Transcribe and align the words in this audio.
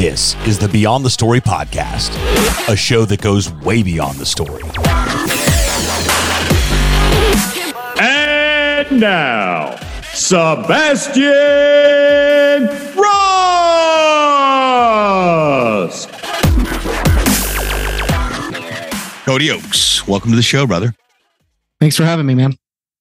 This 0.00 0.34
is 0.46 0.58
the 0.58 0.66
Beyond 0.66 1.04
the 1.04 1.10
Story 1.10 1.42
podcast, 1.42 2.16
a 2.70 2.74
show 2.74 3.04
that 3.04 3.20
goes 3.20 3.52
way 3.52 3.82
beyond 3.82 4.16
the 4.16 4.24
story. 4.24 4.62
And 8.00 8.98
now, 8.98 9.76
Sebastian 10.14 11.20
Rusk. 15.68 16.08
Cody 19.26 19.50
Oakes, 19.50 20.08
welcome 20.08 20.30
to 20.30 20.36
the 20.36 20.42
show, 20.42 20.66
brother. 20.66 20.94
Thanks 21.78 21.98
for 21.98 22.04
having 22.04 22.24
me, 22.24 22.34
man. 22.34 22.56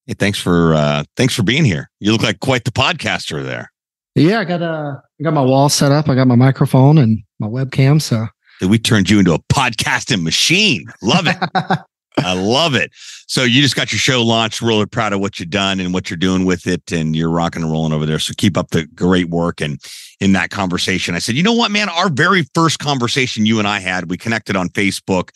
Hey, 0.06 0.16
thanks 0.16 0.38
for 0.38 0.74
uh 0.74 1.06
thanks 1.16 1.34
for 1.34 1.43
being 1.43 1.64
here. 1.64 1.89
You 2.02 2.11
look 2.11 2.24
like 2.24 2.42
quite 2.42 2.66
the 2.66 2.71
podcaster 2.71 3.42
there. 3.42 3.71
Yeah, 4.19 4.41
I 4.41 4.43
got 4.43 4.61
uh 4.61 4.96
I 4.97 5.23
got 5.23 5.33
my 5.33 5.41
wall 5.41 5.69
set 5.69 5.93
up. 5.93 6.09
I 6.09 6.15
got 6.15 6.28
my 6.28 6.36
microphone 6.36 6.97
and 6.97 7.19
my 7.39 7.47
webcam. 7.47 8.01
So 8.01 8.28
we 8.68 8.78
turned 8.78 9.09
you 9.09 9.19
into 9.19 9.33
a 9.33 9.39
podcasting 9.39 10.23
machine. 10.23 10.87
Love 11.01 11.25
it. 11.28 11.37
I 12.18 12.33
love 12.33 12.75
it. 12.75 12.92
So 13.28 13.43
you 13.43 13.61
just 13.61 13.78
got 13.78 13.93
your 13.93 14.00
show 14.00 14.21
launched. 14.21 14.61
Really 14.61 14.86
proud 14.86 15.14
of 15.14 15.21
what 15.21 15.39
you've 15.39 15.50
done 15.50 15.79
and 15.79 15.93
what 15.93 16.09
you're 16.09 16.18
doing 16.18 16.43
with 16.43 16.68
it, 16.68 16.92
and 16.92 17.15
you're 17.15 17.29
rocking 17.29 17.64
and 17.64 17.71
rolling 17.71 17.93
over 17.93 18.05
there. 18.05 18.19
So 18.19 18.33
keep 18.37 18.57
up 18.57 18.71
the 18.71 18.87
great 18.87 19.29
work. 19.29 19.61
And 19.61 19.79
in 20.20 20.33
that 20.33 20.50
conversation, 20.50 21.15
I 21.15 21.20
said, 21.20 21.36
you 21.36 21.43
know 21.43 21.54
what, 21.54 21.71
man, 21.71 21.87
our 21.87 22.09
very 22.09 22.43
first 22.54 22.79
conversation 22.79 23.45
you 23.45 23.57
and 23.57 23.70
I 23.70 23.79
had, 23.79 24.09
we 24.09 24.17
connected 24.17 24.57
on 24.57 24.67
Facebook 24.67 25.29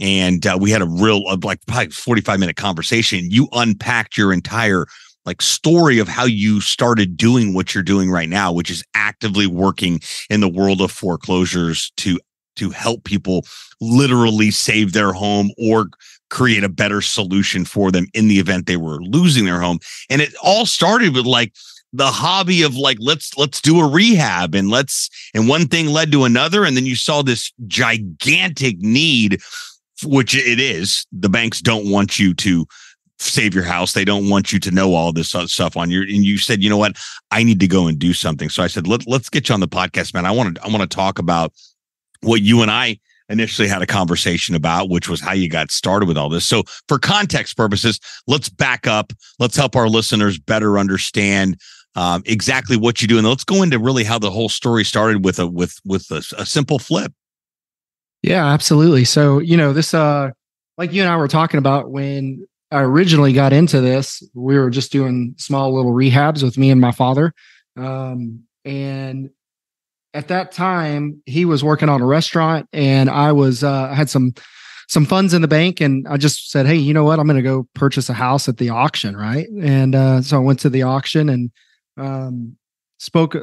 and 0.00 0.46
uh, 0.46 0.58
we 0.58 0.70
had 0.70 0.82
a 0.82 0.86
real 0.86 1.24
uh, 1.28 1.36
like 1.42 1.60
probably 1.66 1.90
45 1.90 2.40
minute 2.40 2.56
conversation 2.56 3.30
you 3.30 3.48
unpacked 3.52 4.16
your 4.16 4.32
entire 4.32 4.86
like 5.26 5.40
story 5.42 5.98
of 5.98 6.08
how 6.08 6.24
you 6.24 6.60
started 6.60 7.16
doing 7.16 7.54
what 7.54 7.74
you're 7.74 7.84
doing 7.84 8.10
right 8.10 8.28
now 8.28 8.52
which 8.52 8.70
is 8.70 8.84
actively 8.94 9.46
working 9.46 10.00
in 10.30 10.40
the 10.40 10.48
world 10.48 10.80
of 10.80 10.90
foreclosures 10.90 11.92
to 11.96 12.18
to 12.56 12.70
help 12.70 13.04
people 13.04 13.44
literally 13.80 14.50
save 14.50 14.92
their 14.92 15.12
home 15.12 15.50
or 15.58 15.88
create 16.30 16.64
a 16.64 16.68
better 16.68 17.00
solution 17.00 17.64
for 17.64 17.90
them 17.90 18.06
in 18.14 18.28
the 18.28 18.38
event 18.38 18.66
they 18.66 18.76
were 18.76 19.00
losing 19.02 19.44
their 19.44 19.60
home 19.60 19.78
and 20.10 20.20
it 20.22 20.34
all 20.42 20.66
started 20.66 21.14
with 21.14 21.26
like 21.26 21.52
the 21.92 22.06
hobby 22.06 22.62
of 22.62 22.76
like 22.76 22.96
let's 23.00 23.36
let's 23.38 23.60
do 23.60 23.78
a 23.80 23.88
rehab 23.88 24.54
and 24.54 24.68
let's 24.68 25.08
and 25.32 25.48
one 25.48 25.68
thing 25.68 25.86
led 25.86 26.10
to 26.10 26.24
another 26.24 26.64
and 26.64 26.76
then 26.76 26.86
you 26.86 26.96
saw 26.96 27.22
this 27.22 27.52
gigantic 27.68 28.78
need 28.78 29.40
which 30.02 30.34
it 30.36 30.60
is. 30.60 31.06
The 31.12 31.28
banks 31.28 31.60
don't 31.60 31.90
want 31.90 32.18
you 32.18 32.34
to 32.34 32.66
save 33.18 33.54
your 33.54 33.64
house. 33.64 33.92
They 33.92 34.04
don't 34.04 34.28
want 34.28 34.52
you 34.52 34.58
to 34.60 34.70
know 34.70 34.94
all 34.94 35.12
this 35.12 35.34
stuff 35.46 35.76
on 35.76 35.90
your. 35.90 36.02
And 36.02 36.24
you 36.24 36.38
said, 36.38 36.62
you 36.62 36.70
know 36.70 36.76
what, 36.76 36.96
I 37.30 37.42
need 37.42 37.60
to 37.60 37.66
go 37.66 37.86
and 37.86 37.98
do 37.98 38.12
something. 38.12 38.48
So 38.48 38.62
I 38.62 38.66
said, 38.66 38.86
let 38.86 39.06
let's 39.06 39.28
get 39.28 39.48
you 39.48 39.54
on 39.54 39.60
the 39.60 39.68
podcast, 39.68 40.14
man. 40.14 40.26
I 40.26 40.30
want 40.30 40.56
to 40.56 40.64
I 40.64 40.68
want 40.68 40.82
to 40.82 40.94
talk 40.94 41.18
about 41.18 41.52
what 42.20 42.42
you 42.42 42.62
and 42.62 42.70
I 42.70 42.98
initially 43.28 43.68
had 43.68 43.82
a 43.82 43.86
conversation 43.86 44.54
about, 44.54 44.90
which 44.90 45.08
was 45.08 45.20
how 45.20 45.32
you 45.32 45.48
got 45.48 45.70
started 45.70 46.06
with 46.06 46.18
all 46.18 46.28
this. 46.28 46.44
So 46.44 46.62
for 46.88 46.98
context 46.98 47.56
purposes, 47.56 47.98
let's 48.26 48.48
back 48.48 48.86
up. 48.86 49.12
Let's 49.38 49.56
help 49.56 49.76
our 49.76 49.88
listeners 49.88 50.38
better 50.38 50.78
understand 50.78 51.58
um, 51.96 52.22
exactly 52.26 52.76
what 52.76 53.00
you 53.00 53.08
do, 53.08 53.18
and 53.18 53.26
let's 53.26 53.44
go 53.44 53.62
into 53.62 53.78
really 53.78 54.04
how 54.04 54.18
the 54.18 54.30
whole 54.30 54.48
story 54.48 54.84
started 54.84 55.24
with 55.24 55.38
a 55.38 55.46
with 55.46 55.78
with 55.84 56.10
a, 56.10 56.24
a 56.38 56.44
simple 56.44 56.78
flip. 56.78 57.12
Yeah, 58.22 58.46
absolutely. 58.46 59.04
So, 59.04 59.38
you 59.38 59.56
know, 59.56 59.72
this 59.72 59.94
uh 59.94 60.30
like 60.76 60.92
you 60.92 61.02
and 61.02 61.10
I 61.10 61.16
were 61.16 61.28
talking 61.28 61.58
about 61.58 61.90
when 61.90 62.46
I 62.74 62.82
originally 62.82 63.32
got 63.32 63.52
into 63.52 63.80
this, 63.80 64.22
we 64.34 64.58
were 64.58 64.70
just 64.70 64.90
doing 64.90 65.34
small 65.38 65.74
little 65.74 65.92
rehabs 65.92 66.42
with 66.42 66.58
me 66.58 66.70
and 66.70 66.80
my 66.80 66.92
father. 66.92 67.32
Um 67.76 68.44
and 68.64 69.30
at 70.12 70.28
that 70.28 70.52
time 70.52 71.22
he 71.26 71.44
was 71.44 71.62
working 71.62 71.88
on 71.88 72.00
a 72.00 72.06
restaurant 72.06 72.68
and 72.72 73.08
I 73.10 73.32
was 73.32 73.62
uh 73.62 73.88
I 73.90 73.94
had 73.94 74.10
some 74.10 74.34
some 74.88 75.06
funds 75.06 75.32
in 75.32 75.42
the 75.42 75.48
bank 75.48 75.80
and 75.80 76.06
I 76.08 76.16
just 76.16 76.50
said, 76.50 76.66
"Hey, 76.66 76.76
you 76.76 76.92
know 76.92 77.04
what? 77.04 77.18
I'm 77.18 77.26
going 77.26 77.36
to 77.36 77.42
go 77.42 77.66
purchase 77.74 78.10
a 78.10 78.12
house 78.12 78.48
at 78.48 78.58
the 78.58 78.68
auction, 78.68 79.16
right?" 79.16 79.46
And 79.60 79.94
uh 79.94 80.22
so 80.22 80.36
I 80.36 80.40
went 80.40 80.60
to 80.60 80.70
the 80.70 80.82
auction 80.82 81.28
and 81.28 81.50
um 81.96 82.56
spoke 82.98 83.36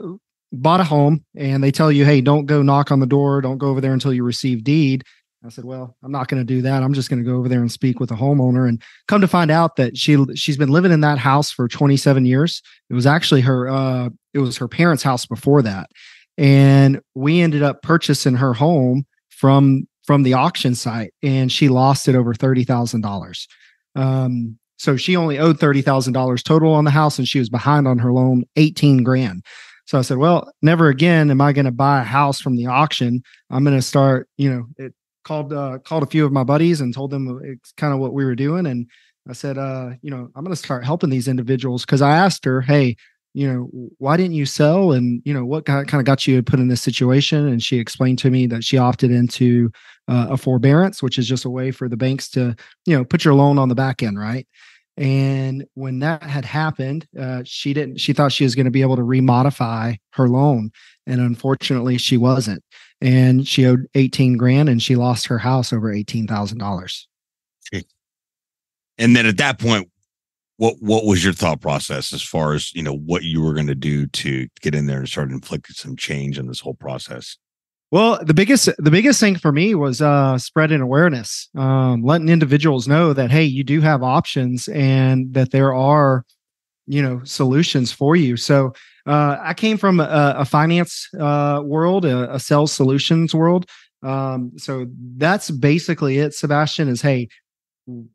bought 0.54 0.82
a 0.82 0.84
home 0.84 1.24
and 1.36 1.64
they 1.64 1.72
tell 1.72 1.92
you, 1.92 2.06
hey, 2.06 2.22
don't 2.22 2.46
go 2.46 2.62
knock 2.62 2.92
on 2.92 3.00
the 3.00 3.06
door, 3.06 3.42
don't 3.42 3.58
go 3.58 3.68
over 3.68 3.82
there 3.82 3.94
until 3.94 4.14
you 4.14 4.24
receive 4.24 4.64
deed. 4.64 5.04
I 5.44 5.50
said, 5.50 5.66
well, 5.66 5.96
I'm 6.04 6.12
not 6.12 6.28
going 6.28 6.40
to 6.42 6.46
do 6.46 6.62
that. 6.62 6.84
I'm 6.84 6.94
just 6.94 7.10
going 7.10 7.24
to 7.24 7.30
go 7.30 7.38
over 7.38 7.50
there 7.50 7.62
and 7.62 7.72
speak 7.72 8.00
with 8.00 8.10
the 8.10 8.16
homeowner 8.16 8.70
and 8.70 8.82
come 9.08 9.22
to 9.22 9.28
find 9.28 9.50
out 9.50 9.76
that 9.78 9.98
she 9.98 10.24
she's 10.36 10.58
been 10.58 10.70
living 10.70 10.92
in 10.92 11.02
that 11.02 11.18
house 11.18 11.52
for 11.52 11.68
27 11.68 12.26
years. 12.26 12.62
It 12.90 12.94
was 12.94 13.08
actually 13.08 13.42
her 13.42 13.68
uh 13.68 14.10
it 14.34 14.40
was 14.40 14.58
her 14.58 14.68
parents' 14.68 15.04
house 15.04 15.26
before 15.26 15.62
that. 15.64 15.90
And 16.38 17.02
we 17.16 17.42
ended 17.42 17.64
up 17.64 17.82
purchasing 17.82 18.36
her 18.36 18.54
home 18.54 19.06
from 19.30 19.88
from 20.06 20.24
the 20.24 20.34
auction 20.34 20.76
site 20.76 21.14
and 21.24 21.52
she 21.52 21.70
lost 21.70 22.08
it 22.08 22.16
over 22.16 22.34
$30,000. 22.34 23.48
Um 23.96 24.58
so 24.78 24.96
she 24.98 25.16
only 25.16 25.38
owed 25.38 25.60
$30,000 25.60 26.44
total 26.44 26.74
on 26.74 26.86
the 26.86 26.92
house 26.92 27.20
and 27.20 27.28
she 27.28 27.38
was 27.38 27.50
behind 27.50 27.88
on 27.88 28.00
her 28.00 28.12
loan 28.12 28.46
18 28.56 29.04
grand. 29.04 29.44
So 29.86 30.00
I 30.00 30.02
said, 30.02 30.18
well, 30.18 30.52
never 30.62 30.88
again 30.88 31.30
am 31.30 31.42
I 31.42 31.54
going 31.54 31.66
to 31.66 31.72
buy 31.72 32.02
a 32.02 32.04
house 32.04 32.42
from 32.42 32.56
the 32.56 32.66
auction. 32.66 33.22
I'm 33.52 33.64
going 33.64 33.76
to 33.76 33.82
start, 33.82 34.28
you 34.38 34.50
know, 34.50 34.66
it 34.78 34.96
called 35.24 35.54
uh, 35.54 35.80
called 35.80 36.04
a 36.04 36.08
few 36.08 36.26
of 36.26 36.32
my 36.32 36.44
buddies 36.44 36.82
and 36.82 36.94
told 36.94 37.12
them 37.12 37.40
it's 37.44 37.72
kind 37.74 37.94
of 37.94 38.00
what 38.00 38.14
we 38.14 38.26
were 38.26 38.36
doing 38.36 38.66
and 38.66 38.88
I 39.30 39.34
said, 39.34 39.58
uh, 39.58 39.92
you 40.02 40.10
know, 40.10 40.30
I'm 40.36 40.44
going 40.44 40.56
to 40.56 40.56
start 40.56 40.84
helping 40.84 41.10
these 41.10 41.28
individuals 41.28 41.86
because 41.86 42.02
I 42.02 42.18
asked 42.18 42.44
her, 42.46 42.62
hey, 42.62 42.96
you 43.34 43.48
know, 43.48 43.70
why 43.98 44.18
didn't 44.18 44.34
you 44.34 44.46
sell? 44.46 44.92
And, 44.92 45.22
you 45.26 45.34
know, 45.34 45.46
what 45.46 45.66
kind 45.66 45.94
of 45.94 46.06
got 46.06 46.28
you 46.28 46.42
put 46.42 46.60
in 46.60 46.68
this 46.68 46.82
situation? 46.82 47.48
And 47.48 47.64
she 47.64 47.78
explained 47.78 48.20
to 48.20 48.30
me 48.30 48.46
that 48.48 48.64
she 48.64 48.78
opted 48.78 49.12
into 49.12 49.72
uh, 50.08 50.28
a 50.32 50.38
forbearance, 50.38 51.02
which 51.02 51.18
is 51.18 51.28
just 51.28 51.46
a 51.46 51.50
way 51.50 51.72
for 51.72 51.88
the 51.88 51.96
banks 51.96 52.30
to, 52.32 52.56
you 52.86 52.98
know, 52.98 53.06
put 53.06 53.24
your 53.24 53.36
loan 53.36 53.58
on 53.58 53.70
the 53.70 53.76
back 53.76 54.04
end, 54.04 54.20
right? 54.20 54.48
And 54.98 55.66
when 55.76 56.00
that 56.00 56.24
had 56.24 56.44
happened, 56.44 57.08
uh, 57.18 57.44
she 57.46 57.74
didn't. 57.74 58.02
She 58.02 58.12
thought 58.12 58.34
she 58.34 58.44
was 58.44 58.56
going 58.56 58.66
to 58.66 58.72
be 58.72 58.82
able 58.82 58.98
to 58.98 59.04
remodify 59.04 59.96
her 60.14 60.28
loan, 60.28 60.70
and 61.08 61.22
unfortunately, 61.22 61.98
she 61.98 62.18
wasn't. 62.18 62.62
And 63.02 63.48
she 63.48 63.66
owed 63.66 63.88
eighteen 63.96 64.38
grand, 64.38 64.70
and 64.70 64.82
she 64.82 64.96
lost 64.96 65.26
her 65.28 65.40
house 65.40 65.74
over 65.74 65.92
eighteen 65.92 66.28
thousand 66.28 66.60
dollars. 66.60 67.08
And 68.98 69.16
then 69.16 69.26
at 69.26 69.38
that 69.38 69.60
point, 69.60 69.90
what 70.58 70.76
what 70.80 71.06
was 71.06 71.24
your 71.24 71.34
thought 71.34 71.60
process 71.60 72.14
as 72.14 72.22
far 72.22 72.54
as 72.54 72.74
you 72.76 72.84
know 72.84 72.96
what 72.96 73.24
you 73.24 73.42
were 73.42 73.54
going 73.54 73.68
to 73.68 73.76
do 73.76 74.06
to 74.06 74.48
get 74.62 74.76
in 74.76 74.86
there 74.86 75.00
and 75.00 75.10
start 75.10 75.32
inflicting 75.32 75.74
some 75.74 75.96
change 75.96 76.38
in 76.38 76.46
this 76.46 76.60
whole 76.60 76.76
process? 76.76 77.38
Well, 77.90 78.24
the 78.24 78.36
biggest 78.36 78.70
the 78.78 78.92
biggest 78.92 79.20
thing 79.20 79.38
for 79.38 79.52
me 79.52 79.74
was 79.74 80.02
uh, 80.02 80.38
spreading 80.38 80.82
awareness, 80.82 81.50
um, 81.58 82.04
letting 82.04 82.30
individuals 82.30 82.88
know 82.88 83.12
that 83.14 83.32
hey, 83.32 83.44
you 83.44 83.64
do 83.64 83.82
have 83.82 84.04
options 84.04 84.68
and 84.68 85.34
that 85.34 85.50
there 85.50 85.74
are, 85.74 86.24
you 86.92 87.02
know, 87.02 87.22
solutions 87.24 87.90
for 87.90 88.18
you. 88.18 88.36
So 88.36 88.74
uh, 89.06 89.38
I 89.42 89.54
came 89.54 89.78
from 89.78 90.02
a, 90.02 90.36
a 90.38 90.44
finance 90.44 91.08
uh, 91.18 91.62
world, 91.64 92.04
a, 92.04 92.36
a, 92.36 92.38
sales 92.38 92.74
solutions 92.74 93.34
world. 93.34 93.66
Um, 94.04 94.52
so 94.58 94.88
that's 95.16 95.52
basically 95.52 96.18
it. 96.18 96.34
Sebastian 96.34 96.90
is 96.90 97.02
hey, 97.02 97.30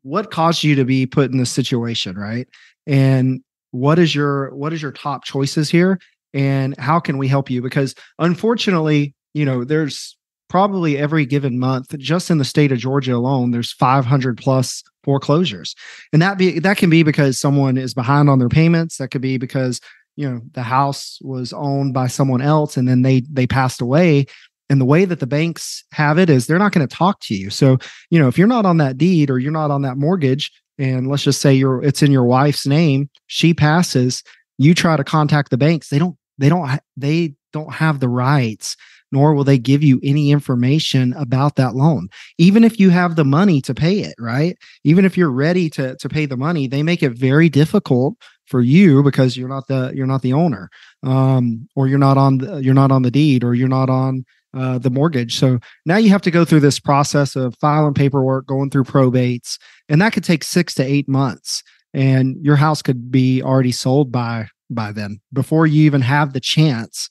what 0.03 0.31
caused 0.31 0.62
you 0.62 0.75
to 0.75 0.84
be 0.84 1.06
put 1.06 1.31
in 1.31 1.38
this 1.38 1.50
situation, 1.50 2.19
right? 2.19 2.47
And 2.86 3.41
what 3.70 3.98
is 3.98 4.15
your 4.15 4.54
what 4.54 4.75
is 4.75 4.82
your 4.82 4.92
top 4.92 5.25
choices 5.25 5.70
here? 5.70 5.98
And 6.34 6.78
how 6.78 7.00
can 7.00 7.16
we 7.16 7.28
help 7.28 7.48
you? 7.48 7.62
Because 7.62 7.94
unfortunately, 8.19 9.15
you 9.32 9.47
know, 9.47 9.65
there's 9.65 10.19
probably 10.48 10.96
every 10.96 11.26
given 11.26 11.58
month 11.58 11.96
just 11.98 12.30
in 12.30 12.38
the 12.38 12.44
state 12.44 12.72
of 12.72 12.78
Georgia 12.78 13.14
alone 13.14 13.50
there's 13.50 13.72
500 13.72 14.38
plus 14.38 14.82
foreclosures. 15.02 15.74
And 16.12 16.20
that 16.20 16.38
be 16.38 16.58
that 16.58 16.76
can 16.76 16.90
be 16.90 17.02
because 17.02 17.38
someone 17.38 17.78
is 17.78 17.94
behind 17.94 18.28
on 18.28 18.38
their 18.38 18.48
payments, 18.48 18.98
that 18.98 19.08
could 19.08 19.22
be 19.22 19.38
because 19.38 19.80
you 20.16 20.28
know 20.28 20.41
the 20.53 20.62
house 20.62 21.18
was 21.22 21.53
owned 21.53 21.94
by 21.94 22.06
someone 22.06 22.41
else 22.41 22.76
and 22.76 22.88
then 22.88 23.03
they 23.03 23.22
they 23.30 23.47
passed 23.47 23.80
away 23.80 24.26
and 24.68 24.80
the 24.80 24.84
way 24.84 25.04
that 25.04 25.21
the 25.21 25.26
banks 25.26 25.84
have 25.92 26.18
it 26.18 26.28
is 26.28 26.47
they're 26.47 26.59
not 26.59 26.72
going 26.72 26.86
to 26.86 26.94
talk 26.94 27.21
to 27.21 27.34
you. 27.34 27.50
So, 27.50 27.78
you 28.10 28.18
know, 28.18 28.28
if 28.28 28.36
you're 28.36 28.47
not 28.48 28.66
on 28.66 28.78
that 28.78 28.98
deed 28.98 29.30
or 29.30 29.38
you're 29.38 29.53
not 29.53 29.71
on 29.71 29.82
that 29.82 29.97
mortgage 29.97 30.50
and 30.78 31.09
let's 31.09 31.22
just 31.22 31.41
say 31.41 31.54
you're 31.54 31.82
it's 31.82 32.03
in 32.03 32.10
your 32.10 32.24
wife's 32.24 32.66
name, 32.66 33.09
she 33.26 33.54
passes, 33.54 34.22
you 34.59 34.74
try 34.74 34.97
to 34.97 35.04
contact 35.04 35.50
the 35.50 35.56
banks, 35.56 35.88
they 35.88 35.98
don't 35.98 36.16
they 36.38 36.48
don't 36.48 36.80
they 36.97 37.34
don't 37.53 37.72
have 37.72 38.00
the 38.00 38.09
rights 38.09 38.76
nor 39.16 39.33
will 39.33 39.45
they 39.45 39.57
give 39.57 39.83
you 39.83 39.98
any 40.03 40.30
information 40.30 41.15
about 41.15 41.57
that 41.57 41.74
loan. 41.74 42.07
Even 42.36 42.63
if 42.65 42.78
you 42.78 42.91
have 42.91 43.16
the 43.16 43.24
money 43.24 43.63
to 43.63 43.72
pay 43.72 44.01
it, 44.01 44.15
right? 44.18 44.59
Even 44.84 45.07
if 45.07 45.16
you're 45.16 45.30
ready 45.30 45.71
to, 45.71 45.97
to 45.97 46.09
pay 46.09 46.27
the 46.27 46.36
money, 46.36 46.68
they 46.68 46.83
make 46.83 47.03
it 47.03 47.13
very 47.13 47.48
difficult 47.48 48.15
for 48.45 48.60
you 48.60 49.03
because 49.03 49.34
you're 49.34 49.48
not 49.48 49.68
the 49.68 49.91
you're 49.95 50.07
not 50.07 50.21
the 50.21 50.34
owner 50.34 50.68
um, 51.03 51.66
or 51.74 51.89
you're 51.89 51.98
not 51.98 52.18
on 52.18 52.39
the, 52.39 52.59
you're 52.59 52.74
not 52.74 52.92
on 52.92 53.03
the 53.03 53.10
deed 53.10 53.42
or 53.42 53.54
you're 53.54 53.68
not 53.68 53.89
on 53.89 54.27
uh, 54.54 54.78
the 54.78 54.91
mortgage. 54.91 55.39
So 55.39 55.60
now 55.86 55.97
you 55.97 56.10
have 56.10 56.22
to 56.22 56.30
go 56.30 56.45
through 56.45 56.60
this 56.60 56.78
process 56.78 57.36
of 57.36 57.57
filing 57.59 57.95
paperwork, 57.95 58.47
going 58.47 58.69
through 58.69 58.84
probates, 58.84 59.59
and 59.89 60.01
that 60.03 60.12
could 60.12 60.24
take 60.24 60.45
six 60.45 60.74
to 60.74 60.84
eight 60.84 61.09
months. 61.09 61.62
And 61.95 62.36
your 62.45 62.57
house 62.57 62.83
could 62.83 63.10
be 63.10 63.42
already 63.42 63.72
sold 63.72 64.12
by 64.12 64.48
by 64.69 64.92
then 64.92 65.21
before 65.33 65.66
you 65.66 65.84
even 65.84 66.03
have 66.03 66.34
the 66.34 66.41
chance 66.41 67.09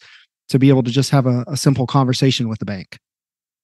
to 0.49 0.59
be 0.59 0.69
able 0.69 0.83
to 0.83 0.91
just 0.91 1.09
have 1.09 1.25
a, 1.25 1.43
a 1.47 1.57
simple 1.57 1.87
conversation 1.87 2.49
with 2.49 2.59
the 2.59 2.65
bank. 2.65 2.97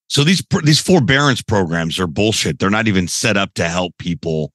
So 0.07 0.23
these 0.23 0.43
these 0.63 0.81
forbearance 0.81 1.41
programs 1.41 1.99
are 1.99 2.07
bullshit. 2.07 2.59
They're 2.59 2.69
not 2.69 2.87
even 2.87 3.07
set 3.07 3.37
up 3.37 3.53
to 3.53 3.69
help 3.69 3.97
people 3.97 4.51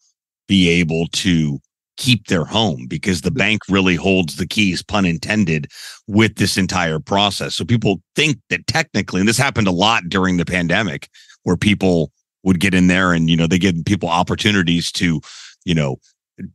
be 0.49 0.69
able 0.69 1.07
to 1.09 1.59
keep 1.97 2.27
their 2.27 2.45
home 2.45 2.87
because 2.87 3.23
the 3.23 3.31
bank 3.31 3.63
really 3.71 3.95
holds 3.95 4.37
the 4.37 4.47
keys, 4.47 4.83
pun 4.83 5.07
intended, 5.07 5.67
with 6.07 6.37
this 6.37 6.59
entire 6.59 7.01
process. 7.01 7.55
So 7.55 7.65
people 7.65 8.03
think 8.15 8.39
that 8.51 8.67
technically, 8.67 9.21
and 9.21 9.29
this 9.29 9.39
happened 9.39 9.67
a 9.67 9.73
lot 9.73 10.05
during 10.09 10.37
the 10.37 10.45
pandemic, 10.45 11.09
where 11.45 11.57
people 11.57 12.13
would 12.43 12.61
get 12.61 12.75
in 12.75 12.87
there 12.87 13.13
and 13.13 13.31
you 13.31 13.37
know 13.37 13.47
they 13.47 13.59
give 13.59 13.75
people 13.87 14.09
opportunities 14.09 14.93
to 14.93 15.21
you 15.65 15.75
know 15.75 15.97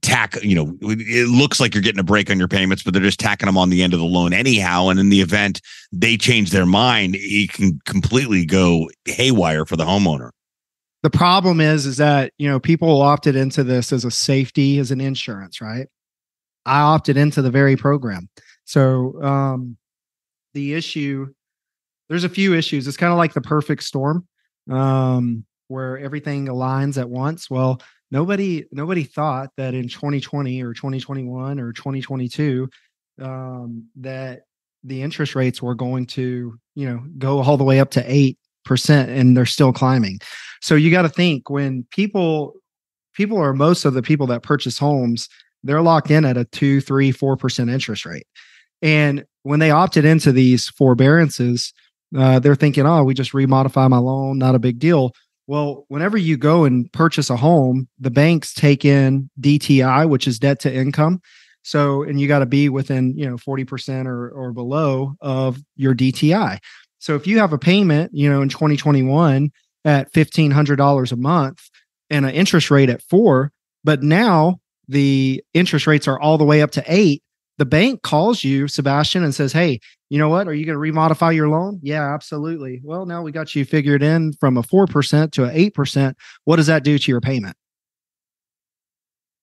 tack 0.01 0.41
you 0.43 0.53
know 0.53 0.77
it 0.81 1.27
looks 1.27 1.59
like 1.59 1.73
you're 1.73 1.81
getting 1.81 1.99
a 1.99 2.03
break 2.03 2.29
on 2.29 2.37
your 2.37 2.47
payments 2.47 2.83
but 2.83 2.93
they're 2.93 3.01
just 3.01 3.19
tacking 3.19 3.47
them 3.47 3.57
on 3.57 3.69
the 3.69 3.81
end 3.81 3.93
of 3.93 3.99
the 3.99 4.05
loan 4.05 4.31
anyhow. 4.31 4.89
And 4.89 4.99
in 4.99 5.09
the 5.09 5.21
event 5.21 5.61
they 5.91 6.17
change 6.17 6.51
their 6.51 6.67
mind 6.67 7.15
it 7.17 7.51
can 7.51 7.79
completely 7.85 8.45
go 8.45 8.89
haywire 9.05 9.65
for 9.65 9.75
the 9.75 9.85
homeowner. 9.85 10.29
The 11.01 11.09
problem 11.09 11.59
is 11.59 11.85
is 11.87 11.97
that 11.97 12.31
you 12.37 12.47
know 12.47 12.59
people 12.59 13.01
opted 13.01 13.35
into 13.35 13.63
this 13.63 13.91
as 13.91 14.05
a 14.05 14.11
safety 14.11 14.77
as 14.77 14.91
an 14.91 15.01
insurance 15.01 15.61
right? 15.61 15.87
I 16.65 16.81
opted 16.81 17.17
into 17.17 17.41
the 17.41 17.51
very 17.51 17.75
program. 17.75 18.29
So 18.65 19.21
um 19.23 19.77
the 20.53 20.73
issue 20.75 21.33
there's 22.07 22.23
a 22.23 22.29
few 22.29 22.53
issues. 22.53 22.87
It's 22.87 22.97
kind 22.97 23.11
of 23.11 23.17
like 23.17 23.33
the 23.33 23.41
perfect 23.41 23.83
storm 23.83 24.27
um 24.69 25.43
where 25.69 25.97
everything 25.97 26.47
aligns 26.47 26.99
at 26.99 27.09
once. 27.09 27.49
Well, 27.49 27.81
nobody 28.11 28.65
nobody 28.71 29.03
thought 29.03 29.49
that 29.57 29.73
in 29.73 29.87
2020 29.87 30.61
or 30.61 30.73
2021 30.73 31.59
or 31.59 31.73
2022 31.73 32.69
um, 33.21 33.87
that 33.95 34.41
the 34.83 35.01
interest 35.01 35.35
rates 35.35 35.61
were 35.61 35.75
going 35.75 36.05
to 36.05 36.57
you 36.75 36.89
know 36.89 37.03
go 37.17 37.41
all 37.41 37.57
the 37.57 37.63
way 37.63 37.79
up 37.79 37.91
to 37.91 38.03
eight 38.05 38.37
percent, 38.63 39.09
and 39.09 39.35
they're 39.35 39.45
still 39.45 39.73
climbing. 39.73 40.19
So 40.61 40.75
you 40.75 40.91
got 40.91 41.03
to 41.03 41.09
think 41.09 41.49
when 41.49 41.85
people 41.91 42.53
people 43.13 43.37
are 43.37 43.53
most 43.53 43.85
of 43.85 43.93
the 43.93 44.01
people 44.01 44.27
that 44.27 44.43
purchase 44.43 44.77
homes 44.77 45.27
they're 45.63 45.81
locked 45.81 46.09
in 46.09 46.25
at 46.25 46.37
a 46.37 46.45
two, 46.45 46.81
three, 46.81 47.11
four 47.11 47.37
percent 47.37 47.69
interest 47.69 48.05
rate, 48.05 48.25
and 48.81 49.25
when 49.43 49.59
they 49.59 49.71
opted 49.71 50.05
into 50.05 50.31
these 50.31 50.69
forbearances, 50.69 51.73
uh, 52.17 52.39
they're 52.39 52.55
thinking, 52.55 52.85
"Oh, 52.85 53.03
we 53.03 53.13
just 53.13 53.33
remodify 53.33 53.89
my 53.89 53.97
loan, 53.97 54.37
not 54.37 54.55
a 54.55 54.59
big 54.59 54.79
deal." 54.79 55.11
Well, 55.47 55.85
whenever 55.87 56.17
you 56.17 56.37
go 56.37 56.63
and 56.65 56.91
purchase 56.93 57.29
a 57.29 57.35
home, 57.35 57.87
the 57.99 58.11
banks 58.11 58.53
take 58.53 58.85
in 58.85 59.29
DTI, 59.39 60.07
which 60.07 60.27
is 60.27 60.39
debt 60.39 60.59
to 60.61 60.73
income. 60.73 61.21
So, 61.63 62.03
and 62.03 62.19
you 62.19 62.27
got 62.27 62.39
to 62.39 62.45
be 62.45 62.69
within, 62.69 63.17
you 63.17 63.29
know, 63.29 63.35
40% 63.35 64.05
or, 64.05 64.29
or 64.29 64.51
below 64.51 65.15
of 65.21 65.59
your 65.75 65.93
DTI. 65.93 66.57
So 66.99 67.15
if 67.15 67.27
you 67.27 67.39
have 67.39 67.53
a 67.53 67.57
payment, 67.57 68.11
you 68.13 68.29
know, 68.29 68.41
in 68.41 68.49
2021 68.49 69.51
at 69.85 70.13
$1,500 70.13 71.11
a 71.11 71.15
month 71.15 71.69
and 72.09 72.25
an 72.25 72.31
interest 72.31 72.71
rate 72.71 72.89
at 72.89 73.01
four, 73.03 73.51
but 73.83 74.03
now 74.03 74.59
the 74.87 75.43
interest 75.53 75.87
rates 75.87 76.07
are 76.07 76.19
all 76.19 76.37
the 76.37 76.45
way 76.45 76.61
up 76.61 76.71
to 76.71 76.83
eight, 76.87 77.23
the 77.57 77.65
bank 77.65 78.01
calls 78.01 78.43
you, 78.43 78.67
Sebastian, 78.67 79.23
and 79.23 79.33
says, 79.33 79.53
Hey, 79.53 79.79
you 80.11 80.17
know 80.17 80.27
what? 80.27 80.45
Are 80.45 80.53
you 80.53 80.65
going 80.65 80.77
to 80.77 80.91
remodify 80.99 81.33
your 81.33 81.47
loan? 81.47 81.79
Yeah, 81.81 82.13
absolutely. 82.13 82.81
Well, 82.83 83.05
now 83.05 83.21
we 83.21 83.31
got 83.31 83.55
you 83.55 83.63
figured 83.63 84.03
in 84.03 84.33
from 84.33 84.57
a 84.57 84.61
4% 84.61 85.31
to 85.31 85.45
an 85.45 85.55
8%. 85.55 86.15
What 86.43 86.57
does 86.57 86.67
that 86.67 86.83
do 86.83 86.99
to 86.99 87.11
your 87.11 87.21
payment? 87.21 87.55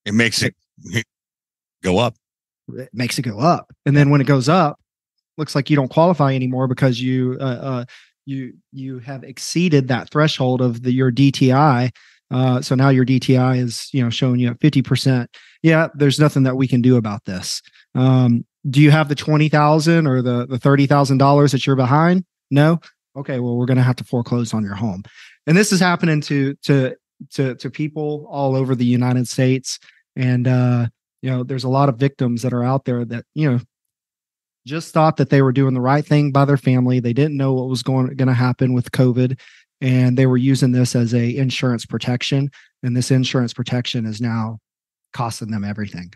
It 0.05 0.12
makes 0.12 0.43
it 0.43 0.55
go 1.82 1.97
up. 1.97 2.17
It 2.76 2.91
makes 2.93 3.19
it 3.19 3.23
go 3.23 3.38
up. 3.38 3.73
And 3.87 3.97
then 3.97 4.11
when 4.11 4.20
it 4.20 4.26
goes 4.26 4.47
up, 4.47 4.79
looks 5.38 5.55
like 5.55 5.70
you 5.70 5.76
don't 5.76 5.88
qualify 5.88 6.35
anymore 6.35 6.69
because 6.69 7.00
you, 7.00 7.38
uh, 7.41 7.44
uh, 7.44 7.85
you, 8.26 8.53
you 8.70 8.99
have 8.99 9.25
exceeded 9.25 9.88
that 9.88 10.11
threshold 10.11 10.61
of 10.61 10.82
the, 10.82 10.93
your 10.93 11.11
DTI. 11.11 11.91
Uh, 12.31 12.61
so 12.61 12.75
now 12.75 12.91
your 12.91 13.06
DTI 13.06 13.56
is, 13.56 13.88
you 13.94 14.05
know, 14.05 14.11
showing 14.11 14.38
you 14.38 14.50
at 14.50 14.61
50%. 14.61 15.29
Yeah, 15.62 15.88
there's 15.94 16.20
nothing 16.20 16.43
that 16.43 16.59
we 16.59 16.69
can 16.69 16.82
do 16.82 16.99
about 16.99 17.25
this. 17.25 17.62
Um, 17.94 18.44
do 18.69 18.81
you 18.81 18.91
have 18.91 19.09
the 19.09 19.15
twenty 19.15 19.49
thousand 19.49 20.06
or 20.06 20.23
the 20.23 20.47
the 20.47 20.59
thirty 20.59 20.87
thousand 20.87 21.19
dollars 21.19 21.53
that 21.53 21.67
you're 21.67 21.76
behind? 21.76 22.25
No. 22.50 22.81
Okay, 23.17 23.41
well, 23.41 23.56
we're 23.56 23.67
going 23.67 23.79
to 23.79 23.82
have 23.82 23.97
to 23.97 24.05
foreclose 24.05 24.55
on 24.55 24.62
your 24.62 24.75
home, 24.75 25.03
and 25.47 25.56
this 25.56 25.73
is 25.73 25.81
happening 25.81 26.20
to 26.23 26.55
to 26.62 26.94
to 27.31 27.55
to 27.56 27.70
people 27.70 28.26
all 28.31 28.55
over 28.55 28.75
the 28.75 28.85
United 28.85 29.26
States, 29.26 29.79
and 30.17 30.47
uh, 30.47 30.87
you 31.23 31.31
know, 31.31 31.43
there's 31.43 31.65
a 31.65 31.69
lot 31.69 31.88
of 31.88 31.97
victims 31.97 32.43
that 32.43 32.53
are 32.53 32.65
out 32.65 32.85
there 32.85 33.05
that 33.05 33.25
you 33.35 33.50
know 33.50 33.61
just 34.67 34.93
thought 34.93 35.17
that 35.17 35.31
they 35.31 35.43
were 35.43 35.53
doing 35.53 35.75
the 35.75 35.81
right 35.81 36.05
thing 36.05 36.31
by 36.31 36.44
their 36.44 36.56
family. 36.56 37.00
They 37.00 37.12
didn't 37.12 37.37
know 37.37 37.55
what 37.55 37.69
was 37.69 37.82
going 37.82 38.15
going 38.17 38.29
to 38.29 38.35
happen 38.35 38.73
with 38.73 38.93
COVID, 38.93 39.38
and 39.81 40.17
they 40.17 40.26
were 40.26 40.37
using 40.37 40.73
this 40.73 40.94
as 40.94 41.15
a 41.15 41.37
insurance 41.37 41.87
protection, 41.87 42.50
and 42.82 42.97
this 42.97 43.11
insurance 43.11 43.53
protection 43.53 44.06
is 44.06 44.20
now 44.20 44.59
costing 45.12 45.50
them 45.50 45.65
everything 45.65 46.12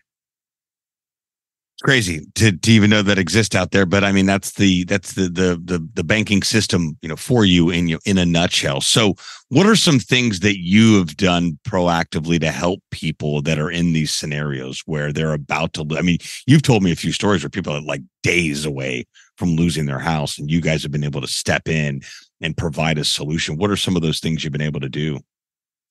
crazy 1.83 2.27
to, 2.35 2.53
to 2.57 2.71
even 2.71 2.91
know 2.91 3.03
that 3.03 3.19
exists 3.19 3.55
out 3.55 3.73
there 3.73 3.85
but 3.85 4.05
i 4.05 4.13
mean 4.13 4.27
that's 4.27 4.53
the 4.53 4.85
that's 4.85 5.15
the, 5.15 5.23
the 5.23 5.61
the 5.65 5.87
the 5.95 6.05
banking 6.05 6.43
system 6.43 6.97
you 7.03 7.09
know 7.09 7.17
for 7.17 7.45
you 7.45 7.71
in 7.71 7.89
you 7.89 7.99
in 8.05 8.19
a 8.19 8.25
nutshell. 8.25 8.81
So 8.81 9.15
what 9.49 9.67
are 9.67 9.77
some 9.77 9.99
things 9.99 10.41
that 10.41 10.59
you 10.59 10.99
have 10.99 11.17
done 11.17 11.59
proactively 11.67 12.41
to 12.41 12.51
help 12.51 12.81
people 12.91 13.43
that 13.43 13.59
are 13.59 13.71
in 13.71 13.93
these 13.93 14.13
scenarios 14.13 14.83
where 14.87 15.13
they're 15.13 15.33
about 15.33 15.75
to 15.75 15.87
i 15.97 16.03
mean 16.03 16.19
you've 16.47 16.63
told 16.63 16.83
me 16.83 16.93
a 16.93 16.97
few 16.97 17.13
stories 17.13 17.43
where 17.43 17.51
people 17.51 17.75
are 17.75 17.83
like 17.83 18.03
days 18.23 18.65
away 18.65 19.05
from 19.37 19.57
losing 19.57 19.87
their 19.87 19.99
house 19.99 20.39
and 20.39 20.51
you 20.51 20.61
guys 20.61 20.83
have 20.83 20.93
been 20.93 21.05
able 21.05 21.21
to 21.21 21.27
step 21.27 21.69
in 21.69 22.01
and 22.41 22.57
provide 22.57 22.99
a 22.99 23.05
solution. 23.05 23.57
What 23.57 23.71
are 23.71 23.77
some 23.77 23.97
of 23.97 24.03
those 24.03 24.21
things 24.21 24.45
you've 24.45 24.53
been 24.53 24.61
able 24.61 24.81
to 24.81 24.89
do? 24.89 25.19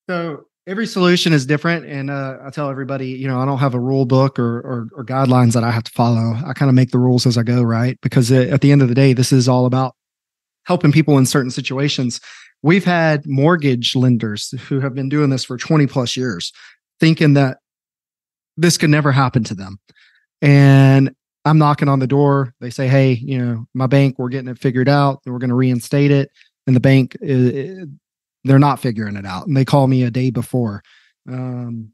So 0.09 0.45
every 0.68 0.86
solution 0.86 1.34
is 1.34 1.46
different 1.46 1.86
and 1.86 2.10
uh, 2.10 2.38
i 2.44 2.50
tell 2.50 2.69
everybody 2.69 3.08
you 3.08 3.28
know 3.28 3.40
i 3.40 3.46
don't 3.46 3.58
have 3.58 3.74
a 3.74 3.80
rule 3.80 4.06
book 4.06 4.38
or, 4.38 4.60
or, 4.60 4.88
or 4.96 5.04
guidelines 5.04 5.54
that 5.54 5.63
i 5.63 5.72
have 5.72 5.84
to 5.84 5.92
follow. 5.92 6.36
I 6.46 6.54
kind 6.54 6.69
of 6.69 6.75
make 6.75 6.92
the 6.92 7.00
rules 7.00 7.25
as 7.25 7.38
i 7.38 7.44
go 7.44 7.62
right? 7.62 8.00
Because 8.02 8.31
at 8.31 8.62
the 8.62 8.72
end 8.72 8.81
of 8.81 8.88
the 8.88 8.96
day 8.96 9.13
this 9.13 9.31
is 9.31 9.48
all 9.48 9.66
about 9.66 9.96
helping 10.66 10.92
people 10.92 11.18
in 11.18 11.25
certain 11.25 11.50
situations. 11.50 12.22
We've 12.62 12.86
had 12.86 13.25
mortgage 13.25 13.96
lenders 13.96 14.52
who 14.68 14.80
have 14.80 14.94
been 14.94 15.10
doing 15.10 15.31
this 15.31 15.44
for 15.44 15.58
20 15.58 15.88
plus 15.88 16.16
years 16.16 16.54
thinking 17.00 17.34
that 17.34 17.58
this 18.56 18.78
could 18.78 18.92
never 18.92 19.12
happen 19.12 19.44
to 19.46 19.56
them. 19.56 19.80
And 20.42 21.16
i'm 21.44 21.58
knocking 21.58 21.90
on 21.90 22.00
the 22.00 22.08
door. 22.08 22.54
They 22.62 22.69
say 22.69 22.88
hey 22.88 23.13
you 23.13 23.44
know 23.44 23.65
my 23.74 23.88
bank 23.88 24.20
we're 24.20 24.30
getting 24.30 24.50
it 24.50 24.60
figured 24.60 24.89
out. 24.89 25.22
We're 25.25 25.39
going 25.39 25.50
to 25.50 25.56
reinstate 25.56 26.12
it. 26.12 26.30
And 26.68 26.75
the 26.75 26.80
bank 26.80 27.18
is, 27.22 27.88
they're 28.43 28.60
not 28.60 28.79
figuring 28.79 29.15
it 29.15 29.25
out 29.25 29.48
and 29.48 29.55
they 29.55 29.65
call 29.65 29.88
me 29.88 30.03
a 30.03 30.12
day 30.12 30.31
before. 30.31 30.81
Um, 31.29 31.91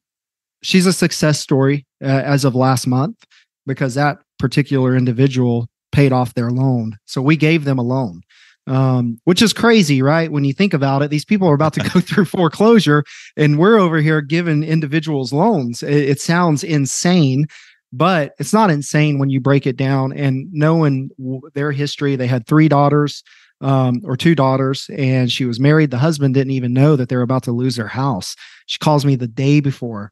she's 0.62 0.86
a 0.86 0.94
success 0.94 1.39
story 1.39 1.86
uh, 2.01 2.08
as 2.08 2.46
of 2.46 2.56
last 2.56 2.88
month 2.88 3.24
because 3.66 3.96
that 3.96 4.18
particular 4.39 4.96
individual 4.96 5.68
paid 5.92 6.12
off 6.12 6.34
their 6.34 6.51
loan 6.51 6.98
so 7.06 7.22
we 7.22 7.36
gave 7.36 7.63
them 7.63 7.80
a 7.80 7.84
loan. 7.84 8.22
Um, 8.68 9.18
which 9.24 9.42
is 9.42 9.54
crazy 9.54 10.01
right? 10.01 10.30
When 10.30 10.44
you 10.44 10.54
think 10.54 10.74
about 10.74 11.01
it 11.01 11.10
these 11.10 11.25
people 11.25 11.48
are 11.48 11.56
about 11.56 11.74
to 11.74 11.89
go 11.94 12.00
through 12.01 12.25
foreclosure 12.25 13.04
and 13.38 13.58
we're 13.58 13.77
over 13.77 14.01
here 14.01 14.22
giving 14.22 14.63
individuals 14.63 15.32
loans. 15.32 15.84
It, 15.84 16.10
it 16.10 16.22
sounds 16.22 16.63
insane 16.63 17.48
but 17.94 18.34
it's 18.38 18.54
not 18.54 18.70
insane 18.70 19.18
when 19.18 19.30
you 19.30 19.39
break 19.39 19.66
it 19.66 19.77
down 19.77 20.12
and 20.12 20.48
knowing 20.51 21.10
their 21.54 21.72
history. 21.72 22.16
They 22.16 22.27
had 22.27 22.46
three 22.46 22.68
daughters 22.68 23.24
um, 23.62 24.02
or 24.04 24.16
two 24.16 24.36
daughters, 24.36 24.90
and 24.98 25.32
she 25.32 25.46
was 25.46 25.60
married. 25.60 25.92
The 25.92 25.98
husband 25.98 26.34
didn't 26.34 26.52
even 26.52 26.74
know 26.74 26.96
that 26.96 27.10
they 27.10 27.16
were 27.16 27.22
about 27.22 27.44
to 27.44 27.52
lose 27.52 27.76
their 27.76 27.88
house. 27.88 28.36
She 28.66 28.78
calls 28.78 29.06
me 29.06 29.16
the 29.16 29.28
day 29.28 29.60
before, 29.60 30.12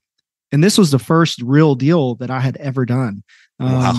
and 0.51 0.63
this 0.63 0.77
was 0.77 0.91
the 0.91 0.99
first 0.99 1.41
real 1.41 1.75
deal 1.75 2.15
that 2.15 2.31
I 2.31 2.39
had 2.39 2.57
ever 2.57 2.85
done. 2.85 3.23
Um, 3.59 3.71
wow. 3.71 3.93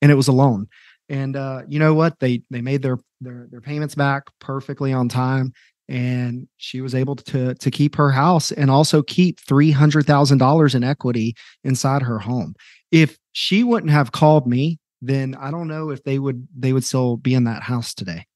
And 0.00 0.10
it 0.10 0.16
was 0.16 0.28
a 0.28 0.32
loan. 0.32 0.66
And 1.08 1.36
uh, 1.36 1.62
you 1.68 1.78
know 1.78 1.94
what? 1.94 2.18
They 2.20 2.42
they 2.50 2.60
made 2.60 2.82
their 2.82 2.98
their 3.20 3.46
their 3.50 3.60
payments 3.60 3.94
back 3.94 4.24
perfectly 4.40 4.92
on 4.92 5.08
time, 5.08 5.52
and 5.88 6.48
she 6.56 6.80
was 6.80 6.94
able 6.94 7.16
to 7.16 7.54
to 7.54 7.70
keep 7.70 7.96
her 7.96 8.10
house 8.10 8.52
and 8.52 8.70
also 8.70 9.02
keep 9.02 9.40
three 9.40 9.70
hundred 9.70 10.06
thousand 10.06 10.38
dollars 10.38 10.74
in 10.74 10.84
equity 10.84 11.34
inside 11.64 12.02
her 12.02 12.18
home. 12.18 12.54
If 12.90 13.18
she 13.32 13.64
wouldn't 13.64 13.92
have 13.92 14.12
called 14.12 14.46
me, 14.46 14.78
then 15.00 15.34
I 15.34 15.50
don't 15.50 15.68
know 15.68 15.90
if 15.90 16.02
they 16.04 16.18
would 16.18 16.46
they 16.56 16.72
would 16.72 16.84
still 16.84 17.16
be 17.16 17.34
in 17.34 17.44
that 17.44 17.62
house 17.62 17.94
today. 17.94 18.26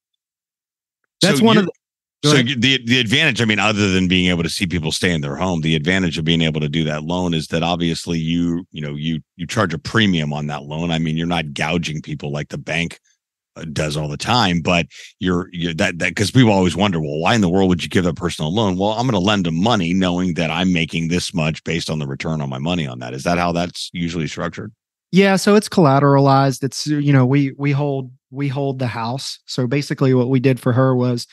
That's 1.23 1.38
so 1.38 1.44
one 1.44 1.58
of 1.58 1.64
the 1.64 1.73
so 2.25 2.42
the 2.42 2.80
the 2.85 2.99
advantage, 2.99 3.40
I 3.40 3.44
mean, 3.44 3.58
other 3.58 3.90
than 3.90 4.08
being 4.08 4.28
able 4.30 4.42
to 4.42 4.49
see 4.49 4.66
people 4.66 4.92
stay 4.92 5.12
in 5.12 5.20
their 5.20 5.37
home, 5.37 5.61
the 5.61 5.76
advantage 5.76 6.18
of 6.18 6.25
being 6.25 6.42
able 6.42 6.61
to 6.61 6.68
do 6.68 6.85
that 6.85 7.04
loan 7.04 7.35
is 7.35 7.49
that 7.49 7.62
obviously 7.62 8.18
you 8.18 8.66
you 8.73 8.80
know 8.80 8.94
you 8.94 9.20
you 9.37 9.46
charge 9.46 9.75
a 9.75 9.78
premium 9.78 10.32
on 10.32 10.46
that 10.46 10.64
loan. 10.64 10.90
I 10.90 10.99
mean, 10.99 11.16
you're 11.16 11.26
not 11.26 11.52
gouging 11.52 12.02
people 12.02 12.32
like 12.32 12.49
the 12.49 12.58
bank 12.58 12.99
uh, 13.56 13.64
does 13.73 13.96
all 13.96 14.08
the 14.08 14.16
time, 14.16 14.61
but 14.61 14.87
you're 15.20 15.49
you're 15.52 15.75
that 15.75 15.99
that 15.99 16.11
because 16.11 16.30
people 16.30 16.52
always 16.52 16.76
wonder, 16.76 17.00
well, 17.00 17.18
why 17.18 17.35
in 17.35 17.42
the 17.42 17.49
world 17.49 17.68
would 17.68 17.82
you 17.82 17.88
give 17.88 18.04
that 18.04 18.16
person 18.16 18.44
a 18.44 18.49
personal 18.49 18.54
loan? 18.54 18.76
Well, 18.76 18.92
I'm 18.92 19.06
going 19.06 19.12
to 19.12 19.18
lend 19.18 19.46
them 19.46 19.62
money 19.62 19.92
knowing 19.92 20.35
that 20.35 20.50
I'm 20.50 20.73
making 20.73 21.08
this 21.08 21.35
much 21.35 21.62
based 21.64 21.90
on 21.90 21.99
the 21.99 22.06
return 22.06 22.40
on 22.40 22.49
my 22.49 22.58
money 22.58 22.87
on 22.87 22.99
that. 23.00 23.14
Is 23.14 23.25
that 23.25 23.38
how 23.38 23.52
that's 23.52 23.90
usually 23.92 24.26
structured? 24.26 24.73
Yeah, 25.12 25.37
so 25.37 25.54
it's 25.54 25.68
collateralized. 25.68 26.64
It's 26.64 26.87
you 26.87 27.12
know 27.12 27.25
we 27.25 27.52
we 27.56 27.73
hold 27.73 28.11
we 28.30 28.49
hold 28.49 28.78
the 28.78 28.87
house. 28.87 29.38
So 29.47 29.66
basically, 29.66 30.14
what 30.14 30.28
we 30.28 30.40
did 30.40 30.61
for 30.61 30.73
her 30.73 30.95
was 30.95 31.26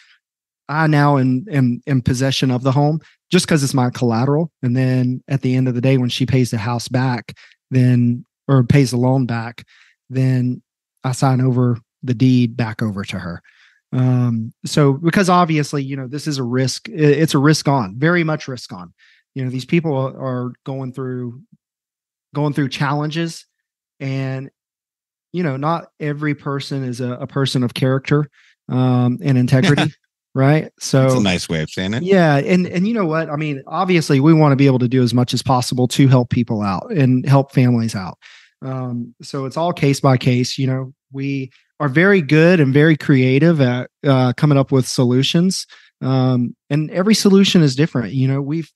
I 0.70 0.88
now 0.88 1.18
am 1.18 1.46
in 1.86 2.02
possession 2.02 2.52
of 2.52 2.64
the 2.64 2.72
home 2.72 3.00
just 3.32 3.46
because 3.46 3.64
it's 3.64 3.74
my 3.74 3.90
collateral. 3.90 4.52
And 4.62 4.76
then 4.76 5.24
at 5.28 5.42
the 5.42 5.56
end 5.56 5.68
of 5.68 5.76
the 5.76 5.82
day, 5.82 5.98
when 5.98 6.10
she 6.10 6.26
pays 6.26 6.52
the 6.52 6.58
house 6.58 6.88
back, 6.88 7.34
then 7.72 8.26
or 8.48 8.64
pays 8.64 8.92
the 8.92 8.98
loan 8.98 9.26
back, 9.26 9.66
then 10.10 10.62
I 11.04 11.12
sign 11.12 11.42
over 11.42 11.78
the 12.02 12.14
deed 12.14 12.56
back 12.56 12.82
over 12.82 13.04
to 13.06 13.20
her. 13.20 13.42
Um, 13.92 14.54
so 14.66 14.94
because 14.94 15.30
obviously, 15.30 15.84
you 15.84 15.96
know, 15.96 16.08
this 16.08 16.28
is 16.28 16.38
a 16.38 16.44
risk, 16.44 16.90
it's 16.90 17.34
a 17.34 17.40
risk 17.40 17.68
on, 17.68 17.98
very 17.98 18.24
much 18.24 18.48
risk 18.48 18.74
on. 18.74 18.94
You 19.36 19.44
know, 19.44 19.50
these 19.50 19.66
people 19.66 19.96
are 19.96 20.52
going 20.66 20.94
through 20.94 21.42
going 22.34 22.54
through 22.54 22.70
challenges 22.70 23.46
and 24.00 24.50
you 25.34 25.44
know, 25.44 25.58
not 25.58 25.88
every 26.00 26.36
person 26.36 26.84
is 26.84 27.02
a, 27.02 27.14
a 27.14 27.28
person 27.28 27.64
of 27.64 27.74
character 27.74 28.30
um 28.70 29.20
and 29.22 29.38
integrity. 29.38 29.94
right 30.36 30.72
so 30.80 31.02
that's 31.02 31.14
a 31.14 31.22
nice 31.22 31.48
way 31.48 31.62
of 31.62 31.70
saying 31.70 31.94
it 31.94 32.02
yeah 32.02 32.38
and 32.38 32.66
and 32.66 32.88
you 32.88 32.94
know 32.96 33.06
what 33.06 33.30
i 33.30 33.36
mean 33.36 33.62
obviously 33.68 34.20
we 34.20 34.34
want 34.34 34.52
to 34.52 34.56
be 34.56 34.66
able 34.66 34.80
to 34.80 34.88
do 34.88 35.04
as 35.04 35.14
much 35.14 35.32
as 35.32 35.44
possible 35.44 35.88
to 35.88 36.08
help 36.08 36.32
people 36.32 36.64
out 36.64 36.92
and 36.92 37.24
help 37.28 37.54
families 37.54 37.94
out 37.94 38.18
um, 38.64 39.14
so 39.22 39.46
it's 39.46 39.58
all 39.58 39.74
case 39.74 40.00
by 40.00 40.18
case. 40.18 40.58
You 40.58 40.68
know, 40.68 40.94
we 41.12 41.52
are 41.80 41.90
very 41.90 42.22
good 42.22 42.60
and 42.60 42.74
very 42.74 42.96
creative 42.96 43.62
at 43.62 43.90
uh, 44.04 44.34
coming 44.34 44.58
up 44.58 44.72
with 44.72 44.88
solutions. 44.88 45.68
Um, 46.02 46.56
and 46.70 46.90
every 46.92 47.16
solution 47.16 47.62
is 47.62 47.76
different. 47.76 48.14
You 48.14 48.28
know, 48.28 48.42
we've 48.42 48.72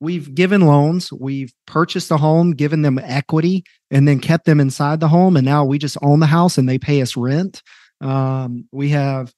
we've 0.00 0.34
given 0.34 0.62
loans, 0.62 1.12
we've 1.12 1.52
purchased 1.66 2.10
a 2.10 2.16
home, 2.16 2.52
given 2.52 2.82
them 2.82 2.98
equity, 2.98 3.64
and 3.90 4.06
then 4.06 4.20
kept 4.20 4.44
them 4.44 4.60
inside 4.60 5.00
the 5.00 5.08
home. 5.08 5.36
And 5.36 5.44
now 5.44 5.64
we 5.64 5.78
just 5.78 5.96
own 6.02 6.20
the 6.20 6.26
house 6.26 6.58
and 6.58 6.68
they 6.68 6.78
pay 6.78 7.00
us 7.00 7.16
rent. 7.16 7.62
Um, 8.00 8.68
we 8.72 8.90
have 8.90 9.32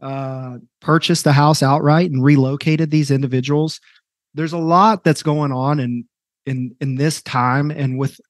uh, 0.00 0.58
purchased 0.80 1.24
the 1.24 1.32
house 1.32 1.62
outright 1.62 2.10
and 2.10 2.22
relocated 2.22 2.90
these 2.90 3.10
individuals. 3.10 3.80
There's 4.34 4.52
a 4.52 4.58
lot 4.58 5.04
that's 5.04 5.22
going 5.22 5.52
on 5.52 5.80
in 5.80 6.04
in 6.46 6.76
in 6.80 6.96
this 6.96 7.22
time 7.22 7.70
and 7.70 7.98
with 7.98 8.20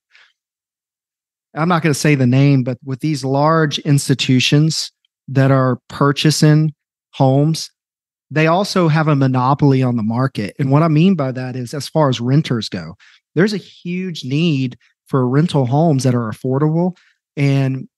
I'm 1.55 1.69
not 1.69 1.83
going 1.83 1.93
to 1.93 1.99
say 1.99 2.15
the 2.15 2.27
name, 2.27 2.65
but 2.65 2.79
with 2.85 3.01
these 3.01 3.25
large 3.25 3.79
institutions 3.81 4.91
that 5.29 5.51
are 5.51 5.79
purchasing 5.89 6.75
homes, 7.13 7.71
they 8.35 8.47
also 8.47 8.89
have 8.89 9.09
a 9.09 9.17
monopoly 9.17 9.83
on 9.83 9.97
the 9.97 10.03
market. 10.03 10.55
And 10.59 10.71
what 10.71 10.83
I 10.83 10.89
mean 10.89 11.15
by 11.15 11.33
that 11.33 11.57
is, 11.57 11.75
as 11.75 11.89
far 11.89 12.09
as 12.09 12.21
renters 12.21 12.69
go, 12.69 12.95
there's 13.35 13.53
a 13.53 13.59
huge 13.59 14.25
need 14.25 14.77
for 15.07 15.29
rental 15.29 15.67
homes 15.67 16.05
that 16.05 16.15
are 16.15 16.31
affordable. 16.31 16.97
And 17.37 17.89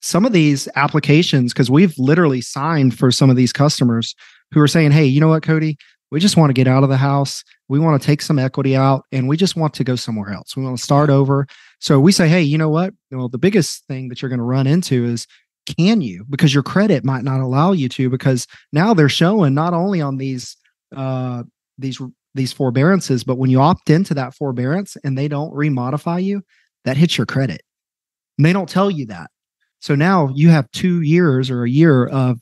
some 0.00 0.24
of 0.24 0.32
these 0.32 0.68
applications, 0.76 1.52
because 1.52 1.70
we've 1.70 1.98
literally 1.98 2.40
signed 2.40 2.96
for 2.96 3.10
some 3.10 3.30
of 3.30 3.36
these 3.36 3.52
customers 3.52 4.14
who 4.52 4.60
are 4.60 4.68
saying, 4.68 4.92
hey, 4.92 5.04
you 5.04 5.20
know 5.20 5.28
what, 5.28 5.42
Cody? 5.42 5.76
We 6.10 6.20
just 6.20 6.36
want 6.36 6.48
to 6.48 6.54
get 6.54 6.68
out 6.68 6.84
of 6.84 6.88
the 6.88 6.96
house. 6.96 7.44
We 7.68 7.78
want 7.78 8.00
to 8.00 8.06
take 8.06 8.22
some 8.22 8.38
equity 8.38 8.74
out 8.74 9.04
and 9.12 9.28
we 9.28 9.36
just 9.36 9.56
want 9.56 9.74
to 9.74 9.84
go 9.84 9.94
somewhere 9.94 10.32
else. 10.32 10.56
We 10.56 10.62
want 10.62 10.78
to 10.78 10.82
start 10.82 11.10
over. 11.10 11.46
So 11.80 12.00
we 12.00 12.12
say, 12.12 12.28
hey, 12.28 12.42
you 12.42 12.56
know 12.56 12.70
what? 12.70 12.94
Well, 13.10 13.28
the 13.28 13.38
biggest 13.38 13.84
thing 13.86 14.08
that 14.08 14.22
you're 14.22 14.30
going 14.30 14.38
to 14.38 14.44
run 14.44 14.66
into 14.66 15.04
is 15.04 15.26
can 15.76 16.00
you? 16.00 16.24
Because 16.28 16.54
your 16.54 16.62
credit 16.62 17.04
might 17.04 17.24
not 17.24 17.40
allow 17.40 17.72
you 17.72 17.88
to, 17.90 18.10
because 18.10 18.46
now 18.72 18.94
they're 18.94 19.08
showing 19.08 19.54
not 19.54 19.74
only 19.74 20.00
on 20.00 20.16
these 20.16 20.56
uh 20.96 21.42
these 21.76 22.00
these 22.34 22.52
forbearances, 22.52 23.24
but 23.24 23.38
when 23.38 23.50
you 23.50 23.60
opt 23.60 23.90
into 23.90 24.14
that 24.14 24.34
forbearance 24.34 24.96
and 25.04 25.16
they 25.16 25.28
don't 25.28 25.52
remodify 25.52 26.22
you, 26.22 26.42
that 26.84 26.96
hits 26.96 27.18
your 27.18 27.26
credit. 27.26 27.62
And 28.36 28.44
they 28.44 28.52
don't 28.52 28.68
tell 28.68 28.90
you 28.90 29.06
that. 29.06 29.30
So 29.80 29.94
now 29.94 30.30
you 30.34 30.48
have 30.50 30.70
two 30.72 31.02
years 31.02 31.50
or 31.50 31.64
a 31.64 31.70
year 31.70 32.06
of 32.06 32.38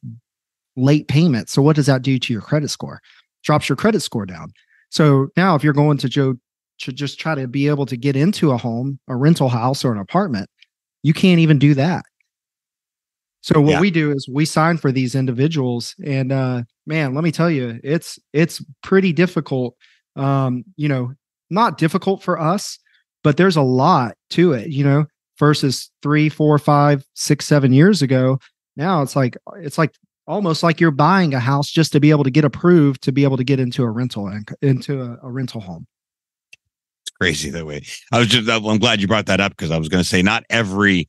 late 0.77 1.09
payment. 1.09 1.49
So 1.49 1.63
what 1.63 1.77
does 1.77 1.87
that 1.87 2.03
do 2.03 2.19
to 2.19 2.33
your 2.33 2.43
credit 2.43 2.69
score? 2.69 3.01
Drops 3.43 3.69
your 3.69 3.77
credit 3.77 4.01
score 4.01 4.27
down. 4.27 4.53
So 4.91 5.29
now 5.37 5.55
if 5.55 5.65
you're 5.65 5.73
going 5.73 5.99
to 5.99 6.09
Joe 6.09 6.35
to 6.81 6.93
just 6.93 7.19
try 7.19 7.35
to 7.35 7.49
be 7.49 7.69
able 7.69 7.87
to 7.87 7.97
get 7.97 8.17
into 8.17 8.53
a 8.53 8.57
home, 8.59 8.99
a 9.09 9.17
rental 9.17 9.49
house, 9.49 9.85
or 9.85 9.93
an 9.93 9.99
apartment, 9.99 10.51
you 11.03 11.15
can't 11.15 11.41
even 11.41 11.59
do 11.59 11.75
that. 11.75 12.05
So 13.43 13.61
what 13.61 13.73
yeah. 13.73 13.81
we 13.81 13.91
do 13.91 14.11
is 14.11 14.29
we 14.29 14.45
sign 14.45 14.77
for 14.77 14.91
these 14.91 15.15
individuals, 15.15 15.95
and 16.05 16.33
uh, 16.33 16.63
man, 16.87 17.15
let 17.15 17.23
me 17.23 17.31
tell 17.31 17.51
you, 17.51 17.79
it's 17.85 18.19
it's 18.33 18.65
pretty 18.83 19.13
difficult. 19.13 19.77
Um, 20.17 20.65
you 20.77 20.89
know, 20.89 21.13
not 21.51 21.79
difficult 21.79 22.23
for 22.23 22.41
us, 22.41 22.79
but 23.23 23.37
there's 23.37 23.57
a 23.57 23.63
lot 23.63 24.17
to 24.31 24.53
it. 24.53 24.71
You 24.71 24.85
know, 24.85 25.07
versus 25.39 25.91
three, 26.03 26.29
four, 26.29 26.59
five, 26.59 27.05
six, 27.15 27.45
seven 27.47 27.73
years 27.73 28.03
ago. 28.03 28.41
Now 28.77 29.03
it's 29.03 29.15
like 29.15 29.37
it's 29.57 29.79
like 29.79 29.95
almost 30.27 30.63
like 30.63 30.81
you're 30.81 30.91
buying 30.91 31.35
a 31.35 31.41
house 31.41 31.71
just 31.71 31.93
to 31.93 32.01
be 32.01 32.11
able 32.11 32.25
to 32.25 32.31
get 32.31 32.45
approved 32.45 33.03
to 33.03 33.13
be 33.13 33.25
able 33.25 33.37
to 33.37 33.45
get 33.45 33.61
into 33.61 33.83
a 33.83 33.91
rental 33.91 34.27
and 34.27 34.49
into 34.61 35.01
a, 35.01 35.19
a 35.23 35.31
rental 35.31 35.61
home 35.61 35.87
It's 37.03 37.17
crazy 37.21 37.51
that 37.51 37.65
way. 37.65 37.83
I 38.13 38.19
was 38.19 38.29
just, 38.29 38.51
I'm 38.51 38.79
glad 38.79 39.01
you 39.01 39.07
brought 39.07 39.27
that 39.27 39.41
up 39.41 39.53
because 39.53 39.71
I 39.71 39.79
was 39.79 39.89
going 39.89 40.03
to 40.03 40.09
say 40.09 40.23
not 40.23 40.45
every 40.51 41.07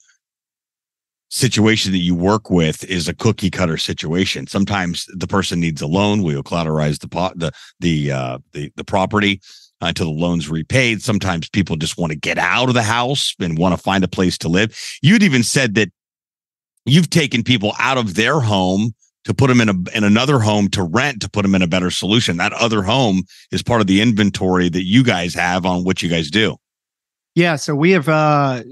situation 1.29 1.91
that 1.91 1.97
you 1.99 2.15
work 2.15 2.49
with 2.49 2.83
is 2.85 3.07
a 3.07 3.13
cookie 3.13 3.49
cutter 3.49 3.77
situation. 3.77 4.47
Sometimes 4.47 5.05
the 5.13 5.27
person 5.27 5.59
needs 5.59 5.81
a 5.81 5.87
loan. 5.87 6.23
We'll 6.23 6.43
collateralize 6.43 6.99
the 6.99 7.09
pot, 7.09 7.37
the, 7.37 7.51
the, 7.79 8.11
uh, 8.11 8.39
the, 8.53 8.71
the 8.75 8.83
property 8.83 9.41
until 9.81 10.07
the 10.07 10.19
loan's 10.19 10.49
repaid. 10.49 11.01
Sometimes 11.01 11.49
people 11.49 11.75
just 11.75 11.97
want 11.97 12.11
to 12.11 12.17
get 12.17 12.37
out 12.37 12.69
of 12.69 12.73
the 12.73 12.83
house 12.83 13.35
and 13.39 13.57
want 13.57 13.75
to 13.75 13.81
find 13.81 14.03
a 14.03 14.07
place 14.07 14.37
to 14.39 14.49
live. 14.49 14.77
You'd 15.01 15.23
even 15.23 15.43
said 15.43 15.75
that 15.75 15.89
you've 16.85 17.09
taken 17.09 17.43
people 17.43 17.73
out 17.79 17.97
of 17.97 18.15
their 18.15 18.39
home 18.39 18.93
to 19.25 19.33
put 19.33 19.47
them 19.47 19.59
in 19.59 19.67
a 19.67 19.75
in 19.93 20.05
another 20.05 20.39
home 20.39 20.69
to 20.69 20.81
rent 20.81 21.21
to 21.21 21.29
put 21.29 21.41
them 21.41 21.53
in 21.53 21.61
a 21.61 21.67
better 21.67 21.91
solution. 21.91 22.37
That 22.37 22.53
other 22.53 22.81
home 22.81 23.23
is 23.51 23.61
part 23.61 23.81
of 23.81 23.87
the 23.87 24.01
inventory 24.01 24.69
that 24.69 24.85
you 24.85 25.03
guys 25.03 25.33
have 25.33 25.65
on 25.65 25.83
what 25.83 26.01
you 26.01 26.09
guys 26.09 26.31
do. 26.31 26.55
Yeah, 27.35 27.57
so 27.57 27.75
we 27.75 27.91
have 27.91 28.07
uh 28.07 28.63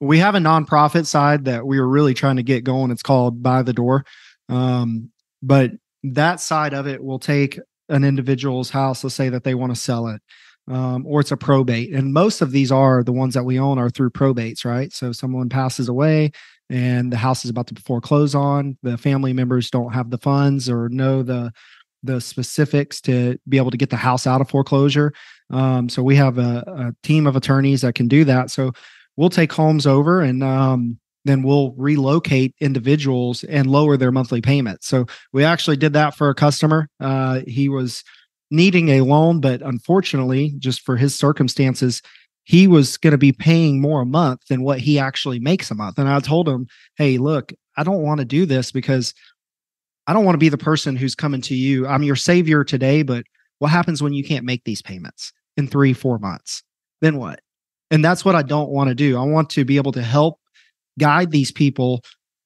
we 0.00 0.18
have 0.18 0.34
a 0.34 0.38
nonprofit 0.38 1.06
side 1.06 1.46
that 1.46 1.66
we 1.66 1.80
were 1.80 1.88
really 1.88 2.14
trying 2.14 2.36
to 2.36 2.42
get 2.42 2.64
going. 2.64 2.90
It's 2.90 3.02
called 3.02 3.42
By 3.42 3.62
the 3.62 3.72
Door. 3.72 4.04
Um, 4.48 5.10
but 5.42 5.72
that 6.02 6.40
side 6.40 6.74
of 6.74 6.86
it 6.86 7.02
will 7.02 7.18
take 7.18 7.58
an 7.88 8.04
individual's 8.04 8.70
house, 8.70 9.02
let's 9.02 9.16
say 9.16 9.28
that 9.28 9.44
they 9.44 9.54
want 9.54 9.74
to 9.74 9.80
sell 9.80 10.08
it. 10.08 10.22
Um, 10.70 11.06
or 11.06 11.20
it's 11.20 11.32
a 11.32 11.36
probate. 11.36 11.94
And 11.94 12.12
most 12.12 12.42
of 12.42 12.52
these 12.52 12.70
are 12.70 13.02
the 13.02 13.12
ones 13.12 13.32
that 13.32 13.44
we 13.44 13.58
own 13.58 13.78
are 13.78 13.88
through 13.88 14.10
probates, 14.10 14.66
right? 14.66 14.92
So 14.92 15.12
someone 15.12 15.48
passes 15.48 15.88
away, 15.88 16.32
and 16.70 17.12
the 17.12 17.16
house 17.16 17.44
is 17.44 17.50
about 17.50 17.66
to 17.68 17.82
foreclose 17.82 18.34
on 18.34 18.76
the 18.82 18.98
family 18.98 19.32
members 19.32 19.70
don't 19.70 19.92
have 19.92 20.10
the 20.10 20.18
funds 20.18 20.68
or 20.68 20.88
know 20.88 21.22
the 21.22 21.52
the 22.04 22.20
specifics 22.20 23.00
to 23.00 23.38
be 23.48 23.56
able 23.56 23.72
to 23.72 23.76
get 23.76 23.90
the 23.90 23.96
house 23.96 24.26
out 24.26 24.40
of 24.40 24.48
foreclosure 24.48 25.12
um, 25.50 25.88
so 25.88 26.02
we 26.02 26.14
have 26.14 26.38
a, 26.38 26.62
a, 26.66 26.94
team 27.02 27.26
of 27.26 27.34
attorneys 27.34 27.80
that 27.80 27.94
can 27.94 28.06
do 28.06 28.24
that 28.24 28.50
so 28.50 28.70
we'll 29.18 29.28
take 29.28 29.52
homes 29.52 29.86
over 29.86 30.20
and 30.20 30.42
um, 30.42 30.98
then 31.24 31.42
we'll 31.42 31.72
relocate 31.72 32.54
individuals 32.60 33.44
and 33.44 33.66
lower 33.70 33.96
their 33.96 34.12
monthly 34.12 34.40
payments 34.40 34.86
so 34.86 35.04
we 35.32 35.44
actually 35.44 35.76
did 35.76 35.92
that 35.92 36.14
for 36.14 36.30
a 36.30 36.34
customer 36.34 36.88
uh, 37.00 37.40
he 37.46 37.68
was 37.68 38.02
needing 38.50 38.88
a 38.88 39.02
loan 39.02 39.40
but 39.40 39.60
unfortunately 39.60 40.54
just 40.58 40.80
for 40.80 40.96
his 40.96 41.14
circumstances 41.14 42.00
he 42.48 42.66
was 42.66 42.96
going 42.96 43.10
to 43.10 43.18
be 43.18 43.30
paying 43.30 43.78
more 43.78 44.00
a 44.00 44.06
month 44.06 44.40
than 44.48 44.62
what 44.62 44.80
he 44.80 44.98
actually 44.98 45.38
makes 45.38 45.70
a 45.70 45.74
month. 45.74 45.98
And 45.98 46.08
I 46.08 46.18
told 46.18 46.48
him, 46.48 46.66
hey, 46.96 47.18
look, 47.18 47.52
I 47.76 47.84
don't 47.84 48.00
want 48.00 48.20
to 48.20 48.24
do 48.24 48.46
this 48.46 48.72
because 48.72 49.12
I 50.06 50.14
don't 50.14 50.24
want 50.24 50.32
to 50.32 50.38
be 50.38 50.48
the 50.48 50.56
person 50.56 50.96
who's 50.96 51.14
coming 51.14 51.42
to 51.42 51.54
you. 51.54 51.86
I'm 51.86 52.02
your 52.02 52.16
savior 52.16 52.64
today, 52.64 53.02
but 53.02 53.24
what 53.58 53.68
happens 53.68 54.02
when 54.02 54.14
you 54.14 54.24
can't 54.24 54.46
make 54.46 54.64
these 54.64 54.80
payments 54.80 55.30
in 55.58 55.68
three, 55.68 55.92
four 55.92 56.18
months? 56.18 56.62
Then 57.02 57.18
what? 57.18 57.40
And 57.90 58.04
that's 58.04 58.24
what 58.24 58.34
I 58.34 58.42
don't 58.42 58.70
want 58.70 58.88
to 58.88 58.94
do. 58.94 59.18
I 59.18 59.24
want 59.24 59.50
to 59.50 59.64
be 59.64 59.76
able 59.76 59.92
to 59.92 60.02
help 60.02 60.38
guide 60.98 61.30
these 61.30 61.52
people 61.52 62.02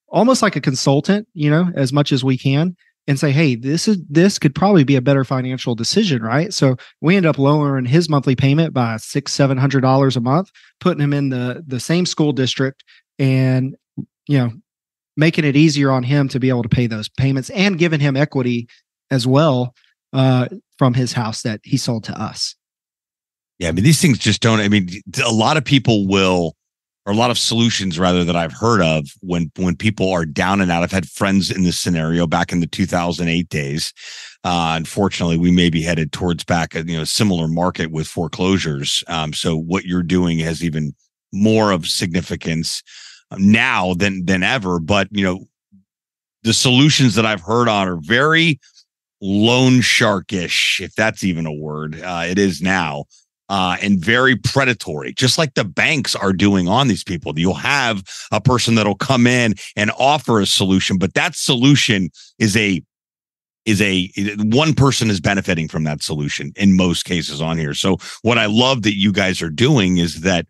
almost 0.08 0.42
like 0.42 0.56
a 0.56 0.60
consultant, 0.60 1.26
you 1.34 1.50
know, 1.50 1.70
as 1.74 1.92
much 1.92 2.12
as 2.12 2.22
we 2.22 2.36
can 2.36 2.76
and 3.08 3.18
say, 3.18 3.32
hey, 3.32 3.56
this 3.56 3.88
is 3.88 3.98
this 4.08 4.38
could 4.38 4.54
probably 4.54 4.84
be 4.84 4.94
a 4.94 5.00
better 5.00 5.24
financial 5.24 5.74
decision, 5.74 6.22
right? 6.22 6.52
So 6.52 6.76
we 7.00 7.16
end 7.16 7.26
up 7.26 7.38
lowering 7.38 7.86
his 7.86 8.08
monthly 8.08 8.36
payment 8.36 8.72
by 8.72 8.96
six, 8.98 9.32
seven 9.32 9.58
hundred 9.58 9.80
dollars 9.80 10.16
a 10.16 10.20
month, 10.20 10.50
putting 10.80 11.02
him 11.02 11.12
in 11.12 11.30
the 11.30 11.64
the 11.66 11.80
same 11.80 12.06
school 12.06 12.32
district, 12.32 12.84
and 13.18 13.74
you 14.28 14.38
know, 14.38 14.52
making 15.16 15.44
it 15.44 15.56
easier 15.56 15.90
on 15.90 16.04
him 16.04 16.28
to 16.28 16.38
be 16.38 16.48
able 16.48 16.62
to 16.62 16.68
pay 16.68 16.86
those 16.86 17.08
payments 17.08 17.50
and 17.50 17.78
giving 17.78 18.00
him 18.00 18.16
equity 18.16 18.68
as 19.10 19.26
well 19.26 19.74
uh, 20.12 20.48
from 20.78 20.94
his 20.94 21.12
house 21.12 21.42
that 21.42 21.60
he 21.64 21.76
sold 21.76 22.04
to 22.04 22.20
us. 22.20 22.54
Yeah, 23.62 23.68
I 23.68 23.72
mean 23.72 23.84
these 23.84 24.02
things 24.02 24.18
just 24.18 24.42
don't. 24.42 24.58
I 24.58 24.66
mean, 24.66 24.88
a 25.24 25.30
lot 25.30 25.56
of 25.56 25.64
people 25.64 26.08
will 26.08 26.56
or 27.06 27.12
a 27.12 27.16
lot 27.16 27.30
of 27.30 27.38
solutions 27.38 27.96
rather 27.96 28.24
that 28.24 28.34
I've 28.34 28.52
heard 28.52 28.82
of 28.82 29.06
when 29.20 29.52
when 29.54 29.76
people 29.76 30.10
are 30.10 30.26
down 30.26 30.60
and 30.60 30.68
out. 30.68 30.82
I've 30.82 30.90
had 30.90 31.08
friends 31.08 31.48
in 31.48 31.62
this 31.62 31.78
scenario 31.78 32.26
back 32.26 32.50
in 32.50 32.58
the 32.58 32.66
2008 32.66 33.48
days. 33.48 33.92
Uh, 34.42 34.74
unfortunately, 34.76 35.38
we 35.38 35.52
may 35.52 35.70
be 35.70 35.80
headed 35.80 36.10
towards 36.10 36.42
back 36.42 36.74
a 36.74 36.82
you 36.82 36.98
know 36.98 37.04
similar 37.04 37.46
market 37.46 37.92
with 37.92 38.08
foreclosures. 38.08 39.04
Um, 39.06 39.32
so 39.32 39.56
what 39.56 39.84
you're 39.84 40.02
doing 40.02 40.40
has 40.40 40.64
even 40.64 40.92
more 41.32 41.70
of 41.70 41.86
significance. 41.86 42.82
now 43.38 43.94
than 43.94 44.24
than 44.24 44.42
ever. 44.42 44.80
But 44.80 45.06
you 45.12 45.22
know, 45.22 45.44
the 46.42 46.52
solutions 46.52 47.14
that 47.14 47.26
I've 47.26 47.42
heard 47.42 47.68
on 47.68 47.86
are 47.86 48.00
very 48.00 48.58
loan 49.20 49.74
sharkish, 49.74 50.80
if 50.80 50.96
that's 50.96 51.22
even 51.22 51.46
a 51.46 51.52
word. 51.52 52.00
Uh, 52.02 52.24
it 52.26 52.40
is 52.40 52.60
now. 52.60 53.04
Uh, 53.52 53.76
and 53.82 54.02
very 54.02 54.34
predatory, 54.34 55.12
just 55.12 55.36
like 55.36 55.52
the 55.52 55.64
banks 55.64 56.16
are 56.16 56.32
doing 56.32 56.68
on 56.68 56.88
these 56.88 57.04
people. 57.04 57.38
You'll 57.38 57.52
have 57.52 58.02
a 58.30 58.40
person 58.40 58.76
that'll 58.76 58.94
come 58.94 59.26
in 59.26 59.56
and 59.76 59.90
offer 59.98 60.40
a 60.40 60.46
solution, 60.46 60.96
but 60.96 61.12
that 61.12 61.34
solution 61.34 62.08
is 62.38 62.56
a 62.56 62.82
is 63.66 63.82
a 63.82 64.10
one 64.38 64.72
person 64.72 65.10
is 65.10 65.20
benefiting 65.20 65.68
from 65.68 65.84
that 65.84 66.02
solution 66.02 66.52
in 66.56 66.76
most 66.76 67.04
cases 67.04 67.42
on 67.42 67.58
here. 67.58 67.74
So 67.74 67.98
what 68.22 68.38
I 68.38 68.46
love 68.46 68.84
that 68.84 68.96
you 68.96 69.12
guys 69.12 69.42
are 69.42 69.50
doing 69.50 69.98
is 69.98 70.22
that 70.22 70.46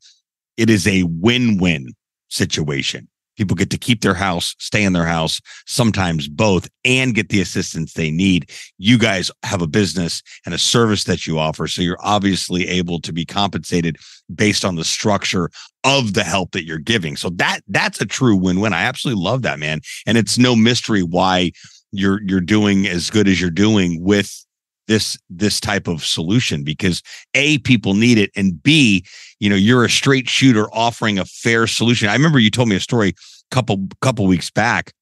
it 0.57 0.71
is 0.71 0.87
a 0.87 1.03
win-win 1.03 1.95
situation. 2.29 3.09
People 3.37 3.57
get 3.57 3.71
to 3.71 3.79
keep 3.79 4.03
their 4.03 4.15
house, 4.15 4.55
stay 4.59 4.85
in 4.85 4.93
their 4.93 5.07
house, 5.07 5.41
sometimes 5.67 6.29
both, 6.29 6.69
and 6.85 7.15
get 7.15 7.31
the 7.31 7.41
assistance 7.41 7.93
they 7.93 8.11
need. 8.11 8.51
You 8.79 8.99
guys 8.99 9.31
have 9.43 9.63
a 9.63 9.67
business 9.67 10.23
and 10.45 10.55
a 10.55 10.59
service 10.59 11.05
that 11.05 11.27
you 11.27 11.39
offer. 11.39 11.67
So 11.67 11.83
you're 11.83 11.97
obviously 12.01 12.69
able 12.69 13.01
to 13.01 13.13
be 13.13 13.25
compensated 13.25 13.97
based 14.35 14.65
on 14.65 14.77
the 14.77 14.85
structure 14.85 15.51
of 15.85 16.15
the 16.15 16.25
help 16.25 16.53
that 16.53 16.65
you're 16.65 16.79
giving. 16.79 17.17
So 17.17 17.31
that 17.31 17.61
that's 17.69 18.01
a 18.01 18.07
true 18.07 18.37
win-win. 18.37 18.73
I 18.73 18.83
absolutely 18.83 19.23
love 19.23 19.43
that, 19.43 19.59
man. 19.59 19.81
And 20.07 20.19
it's 20.19 20.39
no 20.39 20.55
mystery 20.55 21.03
why 21.03 21.53
you're 21.93 22.21
you're 22.23 22.41
doing 22.41 22.87
as 22.87 23.11
good 23.11 23.29
as 23.29 23.41
you're 23.41 23.51
doing 23.51 24.03
with 24.03 24.45
this 24.89 25.19
this 25.31 25.61
type 25.61 25.87
of 25.87 26.05
solution 26.05 26.65
because 26.65 27.03
a 27.35 27.59
people 27.59 27.95
need 27.95 28.19
it 28.19 28.31
and 28.35 28.63
b 28.63 29.05
you 29.43 29.51
know 29.51 29.57
you're 29.57 29.85
a 29.85 29.91
straight 29.91 30.29
shooter 30.29 30.73
offering 30.73 31.19
a 31.19 31.25
fair 31.25 31.67
solution. 31.67 32.09
I 32.09 32.13
remember 32.13 32.39
you 32.39 32.49
told 32.49 32.69
me 32.69 32.77
a 32.77 32.81
story 32.81 33.09
a 33.09 33.55
couple 33.55 33.89
couple 34.01 34.25
weeks 34.29 34.51
back 34.51 34.93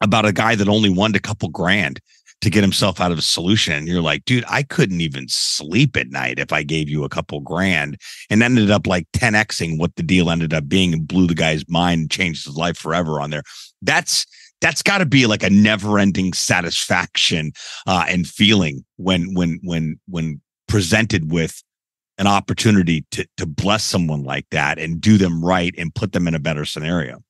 about 0.00 0.24
a 0.24 0.32
guy 0.32 0.54
that 0.54 0.68
only 0.68 0.90
wanted 0.90 1.16
a 1.16 1.20
couple 1.20 1.48
grand 1.48 1.98
to 2.40 2.50
get 2.50 2.62
himself 2.62 3.00
out 3.00 3.10
of 3.10 3.18
a 3.18 3.22
solution. 3.22 3.72
And 3.72 3.88
you're 3.88 4.00
like 4.00 4.24
dude 4.26 4.44
i 4.48 4.62
couldn't 4.62 5.00
even 5.00 5.26
sleep 5.28 5.96
at 5.96 6.10
night 6.10 6.38
if 6.38 6.52
i 6.52 6.62
gave 6.62 6.88
you 6.88 7.02
a 7.02 7.08
couple 7.08 7.40
grand. 7.40 7.96
And 8.30 8.44
ended 8.44 8.70
up 8.70 8.86
like 8.86 9.08
10xing 9.10 9.76
what 9.76 9.96
the 9.96 10.04
deal 10.04 10.30
ended 10.30 10.54
up 10.54 10.68
being 10.68 10.92
and 10.92 11.08
blew 11.08 11.26
the 11.26 11.34
guy's 11.34 11.68
mind 11.68 12.02
and 12.02 12.10
changed 12.10 12.46
his 12.46 12.56
life 12.56 12.78
forever 12.78 13.20
on 13.20 13.30
there. 13.30 13.42
That's 13.82 14.24
that's 14.60 14.82
got 14.82 14.98
to 14.98 15.06
be 15.06 15.26
like 15.26 15.42
a 15.42 15.50
never-ending 15.50 16.32
satisfaction 16.32 17.52
uh, 17.88 18.06
and 18.08 18.24
feeling 18.24 18.84
when 18.98 19.34
when 19.34 19.58
when 19.64 19.98
when 20.06 20.40
presented 20.68 21.32
with 21.32 21.60
an 22.18 22.26
opportunity 22.26 23.04
to 23.10 23.26
to 23.36 23.46
bless 23.46 23.84
someone 23.84 24.22
like 24.22 24.46
that 24.50 24.78
and 24.78 25.00
do 25.00 25.18
them 25.18 25.44
right 25.44 25.74
and 25.76 25.94
put 25.94 26.12
them 26.12 26.28
in 26.28 26.34
a 26.34 26.38
better 26.38 26.64
scenario. 26.64 27.22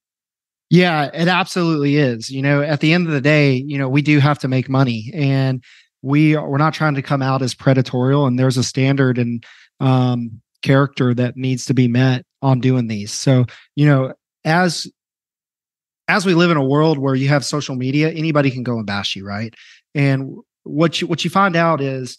Yeah, 0.71 1.11
it 1.15 1.29
absolutely 1.29 1.97
is. 1.97 2.31
You 2.31 2.43
know, 2.43 2.63
at 2.63 2.81
the 2.81 2.93
end 2.93 3.07
of 3.07 3.13
the 3.13 3.21
day, 3.21 3.63
you 3.67 3.79
know, 3.79 3.89
we 3.89 4.03
do 4.03 4.19
have 4.19 4.39
to 4.41 4.49
make 4.49 4.69
money 4.69 5.11
and 5.15 5.63
we 6.03 6.35
are, 6.35 6.49
we're 6.49 6.59
not 6.59 6.75
trying 6.75 6.95
to 6.95 7.03
come 7.03 7.23
out 7.23 7.43
as 7.43 7.55
predatorial 7.55 8.27
and 8.27 8.39
there's 8.39 8.57
a 8.57 8.65
standard 8.65 9.19
and 9.19 9.45
um 9.81 10.41
character 10.63 11.15
that 11.15 11.37
needs 11.37 11.67
to 11.67 11.75
be 11.75 11.87
met 11.87 12.25
on 12.43 12.59
doing 12.59 12.89
these. 12.89 13.13
So, 13.13 13.45
you 13.77 13.87
know, 13.87 14.15
as 14.45 14.91
as 16.09 16.27
we 16.27 16.35
live 16.35 16.51
in 16.51 16.57
a 16.57 16.65
world 16.65 16.99
where 16.99 17.15
you 17.15 17.29
have 17.29 17.45
social 17.45 17.77
media, 17.77 18.11
anybody 18.11 18.51
can 18.51 18.63
go 18.63 18.77
and 18.77 18.87
bash 18.87 19.17
you, 19.17 19.27
right? 19.27 19.55
And 19.95 20.37
what 20.65 21.01
you 21.01 21.07
what 21.07 21.25
you 21.25 21.31
find 21.31 21.57
out 21.57 21.81
is 21.81 22.19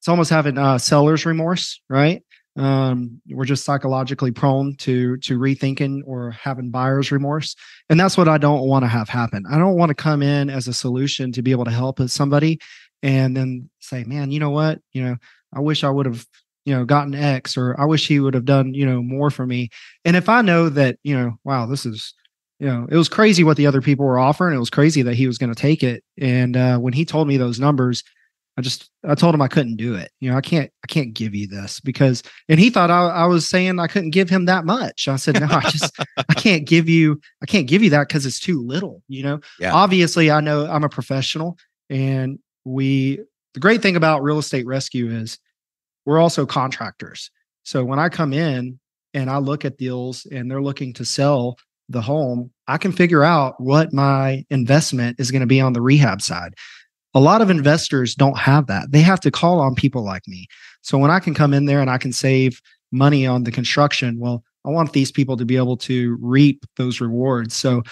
it's 0.00 0.08
almost 0.08 0.30
having 0.30 0.56
uh, 0.56 0.78
seller's 0.78 1.26
remorse, 1.26 1.78
right? 1.90 2.22
Um, 2.56 3.20
we're 3.28 3.44
just 3.44 3.64
psychologically 3.64 4.30
prone 4.30 4.74
to 4.78 5.18
to 5.18 5.38
rethinking 5.38 6.00
or 6.06 6.30
having 6.30 6.70
buyer's 6.70 7.12
remorse, 7.12 7.54
and 7.90 8.00
that's 8.00 8.16
what 8.16 8.26
I 8.26 8.38
don't 8.38 8.66
want 8.66 8.82
to 8.82 8.88
have 8.88 9.10
happen. 9.10 9.44
I 9.48 9.58
don't 9.58 9.76
want 9.76 9.90
to 9.90 9.94
come 9.94 10.22
in 10.22 10.48
as 10.48 10.66
a 10.68 10.72
solution 10.72 11.32
to 11.32 11.42
be 11.42 11.50
able 11.50 11.66
to 11.66 11.70
help 11.70 12.00
somebody, 12.08 12.58
and 13.02 13.36
then 13.36 13.68
say, 13.80 14.04
"Man, 14.04 14.30
you 14.30 14.40
know 14.40 14.50
what? 14.50 14.80
You 14.92 15.04
know, 15.04 15.16
I 15.52 15.60
wish 15.60 15.84
I 15.84 15.90
would 15.90 16.06
have." 16.06 16.26
you 16.66 16.76
know 16.76 16.84
gotten 16.84 17.14
x 17.14 17.56
or 17.56 17.74
i 17.80 17.86
wish 17.86 18.06
he 18.06 18.20
would 18.20 18.34
have 18.34 18.44
done 18.44 18.74
you 18.74 18.84
know 18.84 19.02
more 19.02 19.30
for 19.30 19.46
me 19.46 19.70
and 20.04 20.14
if 20.14 20.28
i 20.28 20.42
know 20.42 20.68
that 20.68 20.98
you 21.02 21.16
know 21.16 21.32
wow 21.42 21.64
this 21.64 21.86
is 21.86 22.12
you 22.58 22.66
know, 22.66 22.86
it 22.90 22.96
was 22.96 23.08
crazy 23.08 23.42
what 23.42 23.56
the 23.56 23.66
other 23.66 23.80
people 23.80 24.04
were 24.04 24.18
offering. 24.18 24.54
It 24.54 24.60
was 24.60 24.68
crazy 24.68 25.00
that 25.02 25.14
he 25.14 25.26
was 25.26 25.38
going 25.38 25.52
to 25.52 25.60
take 25.60 25.82
it. 25.82 26.04
And 26.20 26.56
uh, 26.58 26.78
when 26.78 26.92
he 26.92 27.06
told 27.06 27.26
me 27.26 27.38
those 27.38 27.58
numbers, 27.58 28.04
I 28.60 28.62
just 28.62 28.90
I 29.08 29.14
told 29.14 29.34
him 29.34 29.40
I 29.40 29.48
couldn't 29.48 29.76
do 29.76 29.94
it. 29.94 30.12
You 30.20 30.30
know, 30.30 30.36
I 30.36 30.42
can't 30.42 30.70
I 30.84 30.86
can't 30.86 31.14
give 31.14 31.34
you 31.34 31.46
this 31.46 31.80
because 31.80 32.22
and 32.46 32.60
he 32.60 32.68
thought 32.68 32.90
I, 32.90 33.06
I 33.08 33.24
was 33.24 33.48
saying 33.48 33.78
I 33.78 33.86
couldn't 33.86 34.10
give 34.10 34.28
him 34.28 34.44
that 34.44 34.66
much. 34.66 35.08
I 35.08 35.16
said, 35.16 35.40
no, 35.40 35.46
I 35.48 35.62
just 35.70 35.98
I 36.28 36.34
can't 36.34 36.66
give 36.66 36.86
you 36.86 37.18
I 37.42 37.46
can't 37.46 37.66
give 37.66 37.82
you 37.82 37.88
that 37.88 38.08
because 38.08 38.26
it's 38.26 38.38
too 38.38 38.62
little, 38.62 39.02
you 39.08 39.22
know. 39.22 39.40
Yeah. 39.58 39.72
Obviously, 39.72 40.30
I 40.30 40.42
know 40.42 40.66
I'm 40.66 40.84
a 40.84 40.90
professional 40.90 41.56
and 41.88 42.38
we 42.66 43.20
the 43.54 43.60
great 43.60 43.80
thing 43.80 43.96
about 43.96 44.22
real 44.22 44.38
estate 44.38 44.66
rescue 44.66 45.10
is 45.10 45.38
we're 46.04 46.18
also 46.18 46.44
contractors. 46.44 47.30
So 47.62 47.82
when 47.82 47.98
I 47.98 48.10
come 48.10 48.34
in 48.34 48.78
and 49.14 49.30
I 49.30 49.38
look 49.38 49.64
at 49.64 49.78
deals 49.78 50.26
and 50.26 50.50
they're 50.50 50.60
looking 50.60 50.92
to 50.94 51.06
sell 51.06 51.56
the 51.88 52.02
home, 52.02 52.50
I 52.68 52.76
can 52.76 52.92
figure 52.92 53.24
out 53.24 53.58
what 53.58 53.94
my 53.94 54.44
investment 54.50 55.18
is 55.18 55.30
going 55.30 55.40
to 55.40 55.46
be 55.46 55.62
on 55.62 55.72
the 55.72 55.80
rehab 55.80 56.20
side. 56.20 56.54
A 57.14 57.20
lot 57.20 57.42
of 57.42 57.50
investors 57.50 58.14
don't 58.14 58.38
have 58.38 58.66
that. 58.68 58.92
They 58.92 59.00
have 59.00 59.20
to 59.20 59.30
call 59.30 59.60
on 59.60 59.74
people 59.74 60.04
like 60.04 60.26
me. 60.28 60.46
So 60.82 60.96
when 60.96 61.10
I 61.10 61.18
can 61.18 61.34
come 61.34 61.52
in 61.52 61.64
there 61.64 61.80
and 61.80 61.90
I 61.90 61.98
can 61.98 62.12
save 62.12 62.60
money 62.92 63.26
on 63.26 63.44
the 63.44 63.50
construction, 63.50 64.18
well, 64.18 64.44
I 64.64 64.70
want 64.70 64.92
these 64.92 65.10
people 65.10 65.36
to 65.36 65.44
be 65.44 65.56
able 65.56 65.76
to 65.78 66.18
reap 66.20 66.64
those 66.76 67.00
rewards. 67.00 67.56
So 67.56 67.82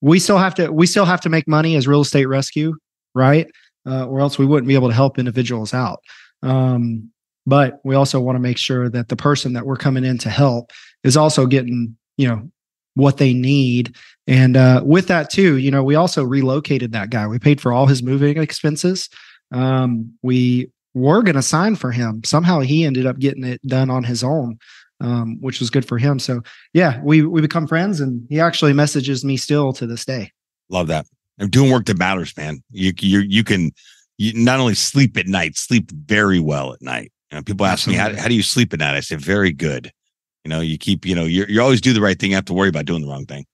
we 0.00 0.18
still 0.18 0.38
have 0.38 0.54
to 0.56 0.70
we 0.72 0.86
still 0.86 1.04
have 1.04 1.20
to 1.22 1.28
make 1.28 1.48
money 1.48 1.76
as 1.76 1.88
real 1.88 2.00
estate 2.00 2.26
rescue, 2.26 2.74
right? 3.14 3.48
Uh, 3.86 4.06
or 4.06 4.20
else 4.20 4.38
we 4.38 4.46
wouldn't 4.46 4.68
be 4.68 4.74
able 4.74 4.88
to 4.88 4.94
help 4.94 5.18
individuals 5.18 5.74
out. 5.74 6.00
Um, 6.42 7.10
but 7.46 7.80
we 7.84 7.94
also 7.94 8.20
want 8.20 8.36
to 8.36 8.40
make 8.40 8.58
sure 8.58 8.88
that 8.90 9.08
the 9.08 9.16
person 9.16 9.54
that 9.54 9.66
we're 9.66 9.76
coming 9.76 10.04
in 10.04 10.18
to 10.18 10.30
help 10.30 10.70
is 11.02 11.16
also 11.16 11.46
getting 11.46 11.96
you 12.16 12.28
know 12.28 12.50
what 12.98 13.18
they 13.18 13.32
need. 13.32 13.94
And 14.26 14.56
uh, 14.56 14.82
with 14.84 15.06
that 15.06 15.30
too, 15.30 15.56
you 15.56 15.70
know, 15.70 15.84
we 15.84 15.94
also 15.94 16.24
relocated 16.24 16.92
that 16.92 17.10
guy. 17.10 17.26
We 17.28 17.38
paid 17.38 17.60
for 17.60 17.72
all 17.72 17.86
his 17.86 18.02
moving 18.02 18.36
expenses. 18.38 19.08
Um, 19.52 20.12
we 20.22 20.72
were 20.94 21.22
going 21.22 21.36
to 21.36 21.42
sign 21.42 21.76
for 21.76 21.92
him. 21.92 22.22
Somehow 22.24 22.58
he 22.58 22.84
ended 22.84 23.06
up 23.06 23.20
getting 23.20 23.44
it 23.44 23.64
done 23.66 23.88
on 23.88 24.02
his 24.02 24.24
own, 24.24 24.58
um, 25.00 25.40
which 25.40 25.60
was 25.60 25.70
good 25.70 25.86
for 25.86 25.96
him. 25.96 26.18
So 26.18 26.42
yeah, 26.72 27.00
we 27.04 27.22
we 27.22 27.40
become 27.40 27.68
friends, 27.68 28.00
and 28.00 28.26
he 28.28 28.40
actually 28.40 28.72
messages 28.72 29.24
me 29.24 29.36
still 29.36 29.72
to 29.74 29.86
this 29.86 30.04
day. 30.04 30.32
Love 30.68 30.88
that. 30.88 31.06
I'm 31.38 31.48
doing 31.48 31.70
work 31.70 31.86
that 31.86 31.98
matters, 31.98 32.36
man. 32.36 32.64
You 32.72 32.92
you 32.98 33.20
you 33.20 33.44
can 33.44 33.70
you 34.18 34.32
not 34.34 34.58
only 34.58 34.74
sleep 34.74 35.16
at 35.16 35.28
night, 35.28 35.56
sleep 35.56 35.92
very 35.92 36.40
well 36.40 36.72
at 36.72 36.82
night. 36.82 37.12
You 37.30 37.36
know, 37.36 37.42
people 37.44 37.64
ask 37.64 37.86
Absolutely. 37.86 38.12
me 38.12 38.16
how, 38.16 38.22
how 38.22 38.28
do 38.28 38.34
you 38.34 38.42
sleep 38.42 38.72
at 38.72 38.80
night? 38.80 38.96
I 38.96 39.00
say 39.00 39.14
very 39.14 39.52
good. 39.52 39.92
You 40.48 40.54
know, 40.54 40.60
you 40.60 40.78
keep, 40.78 41.04
you 41.04 41.14
know, 41.14 41.26
you 41.26 41.44
you 41.46 41.60
always 41.60 41.82
do 41.82 41.92
the 41.92 42.00
right 42.00 42.18
thing. 42.18 42.30
You 42.30 42.36
have 42.36 42.46
to 42.46 42.54
worry 42.54 42.70
about 42.70 42.86
doing 42.86 43.02
the 43.02 43.08
wrong 43.08 43.26
thing. 43.26 43.44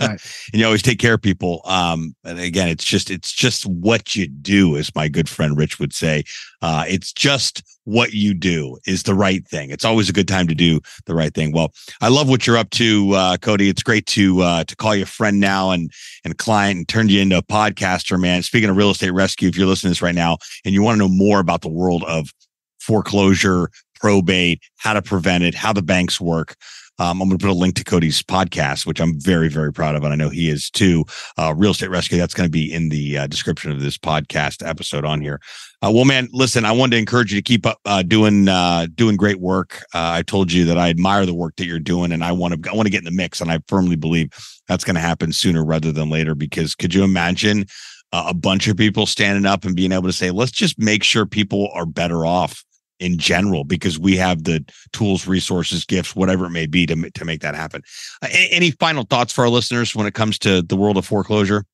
right. 0.00 0.18
and 0.52 0.60
you 0.60 0.64
always 0.64 0.80
take 0.80 0.98
care 0.98 1.12
of 1.12 1.20
people. 1.20 1.60
Um, 1.66 2.16
and 2.24 2.40
again, 2.40 2.68
it's 2.68 2.86
just 2.86 3.10
it's 3.10 3.30
just 3.30 3.66
what 3.66 4.16
you 4.16 4.28
do, 4.28 4.78
as 4.78 4.94
my 4.94 5.08
good 5.08 5.28
friend 5.28 5.58
Rich 5.58 5.78
would 5.78 5.92
say. 5.92 6.24
Uh, 6.62 6.86
it's 6.88 7.12
just 7.12 7.62
what 7.84 8.14
you 8.14 8.32
do 8.32 8.78
is 8.86 9.02
the 9.02 9.14
right 9.14 9.46
thing. 9.46 9.70
It's 9.70 9.84
always 9.84 10.08
a 10.08 10.12
good 10.14 10.26
time 10.26 10.48
to 10.48 10.54
do 10.54 10.80
the 11.04 11.14
right 11.14 11.34
thing. 11.34 11.52
Well, 11.52 11.74
I 12.00 12.08
love 12.08 12.30
what 12.30 12.46
you're 12.46 12.56
up 12.56 12.70
to, 12.70 13.12
uh, 13.12 13.36
Cody. 13.36 13.68
It's 13.68 13.82
great 13.82 14.06
to 14.06 14.40
uh, 14.40 14.64
to 14.64 14.74
call 14.74 14.96
you 14.96 15.02
a 15.02 15.06
friend 15.06 15.38
now 15.38 15.70
and 15.70 15.90
and 16.24 16.38
client 16.38 16.78
and 16.78 16.88
turn 16.88 17.10
you 17.10 17.20
into 17.20 17.36
a 17.36 17.42
podcaster, 17.42 18.18
man. 18.18 18.42
Speaking 18.42 18.70
of 18.70 18.76
real 18.78 18.90
estate 18.90 19.10
rescue, 19.10 19.50
if 19.50 19.56
you're 19.58 19.66
listening 19.66 19.90
to 19.90 19.98
this 19.98 20.02
right 20.02 20.14
now 20.14 20.38
and 20.64 20.72
you 20.72 20.82
want 20.82 20.94
to 20.94 21.06
know 21.06 21.12
more 21.12 21.40
about 21.40 21.60
the 21.60 21.68
world 21.68 22.04
of 22.04 22.30
foreclosure, 22.80 23.68
probate, 24.02 24.60
how 24.76 24.92
to 24.92 25.00
prevent 25.00 25.44
it, 25.44 25.54
how 25.54 25.72
the 25.72 25.82
banks 25.82 26.20
work. 26.20 26.56
Um, 26.98 27.22
I'm 27.22 27.28
going 27.28 27.38
to 27.38 27.44
put 27.44 27.50
a 27.50 27.58
link 27.58 27.74
to 27.76 27.84
Cody's 27.84 28.22
podcast, 28.22 28.84
which 28.84 29.00
I'm 29.00 29.18
very, 29.18 29.48
very 29.48 29.72
proud 29.72 29.94
of. 29.94 30.04
And 30.04 30.12
I 30.12 30.16
know 30.16 30.28
he 30.28 30.50
is 30.50 30.68
too. 30.70 31.04
Uh, 31.38 31.54
Real 31.56 31.70
Estate 31.70 31.88
Rescue. 31.88 32.18
That's 32.18 32.34
going 32.34 32.46
to 32.46 32.50
be 32.50 32.70
in 32.70 32.90
the 32.90 33.18
uh, 33.18 33.26
description 33.28 33.70
of 33.70 33.80
this 33.80 33.96
podcast 33.96 34.66
episode 34.68 35.04
on 35.04 35.22
here. 35.22 35.40
Uh, 35.82 35.90
well, 35.92 36.04
man, 36.04 36.28
listen, 36.32 36.64
I 36.64 36.72
wanted 36.72 36.92
to 36.92 36.98
encourage 36.98 37.32
you 37.32 37.38
to 37.38 37.42
keep 37.42 37.64
up 37.64 37.78
uh, 37.86 38.02
doing 38.02 38.46
uh, 38.46 38.88
doing 38.94 39.16
great 39.16 39.40
work. 39.40 39.84
Uh, 39.94 40.12
I 40.12 40.22
told 40.22 40.52
you 40.52 40.64
that 40.66 40.76
I 40.76 40.90
admire 40.90 41.24
the 41.24 41.34
work 41.34 41.56
that 41.56 41.66
you're 41.66 41.78
doing, 41.78 42.12
and 42.12 42.22
I 42.22 42.32
want 42.32 42.62
to 42.62 42.70
I 42.70 42.74
want 42.74 42.86
to 42.86 42.92
get 42.92 42.98
in 42.98 43.06
the 43.06 43.10
mix. 43.10 43.40
And 43.40 43.50
I 43.50 43.60
firmly 43.68 43.96
believe 43.96 44.28
that's 44.68 44.84
going 44.84 44.96
to 44.96 45.00
happen 45.00 45.32
sooner 45.32 45.64
rather 45.64 45.92
than 45.92 46.10
later. 46.10 46.34
Because 46.34 46.74
could 46.74 46.92
you 46.92 47.04
imagine 47.04 47.66
a 48.12 48.34
bunch 48.34 48.68
of 48.68 48.76
people 48.76 49.06
standing 49.06 49.46
up 49.46 49.64
and 49.64 49.74
being 49.74 49.92
able 49.92 50.08
to 50.08 50.12
say, 50.12 50.30
"Let's 50.30 50.52
just 50.52 50.78
make 50.78 51.02
sure 51.02 51.24
people 51.24 51.70
are 51.74 51.86
better 51.86 52.26
off." 52.26 52.62
In 53.02 53.18
general 53.18 53.64
because 53.64 53.98
we 53.98 54.16
have 54.16 54.44
the 54.44 54.64
tools, 54.92 55.26
resources, 55.26 55.84
gifts, 55.84 56.14
whatever 56.14 56.46
it 56.46 56.50
may 56.50 56.66
be 56.66 56.86
to, 56.86 57.10
to 57.10 57.24
make 57.24 57.40
that 57.40 57.54
happen. 57.54 57.82
Uh, 58.22 58.28
any 58.30 58.70
final 58.70 59.04
thoughts 59.04 59.32
for 59.32 59.42
our 59.42 59.50
listeners 59.50 59.94
when 59.94 60.06
it 60.06 60.14
comes 60.14 60.38
to 60.38 60.62
the 60.62 60.76
world 60.76 60.96
of 60.96 61.04
foreclosure? 61.04 61.64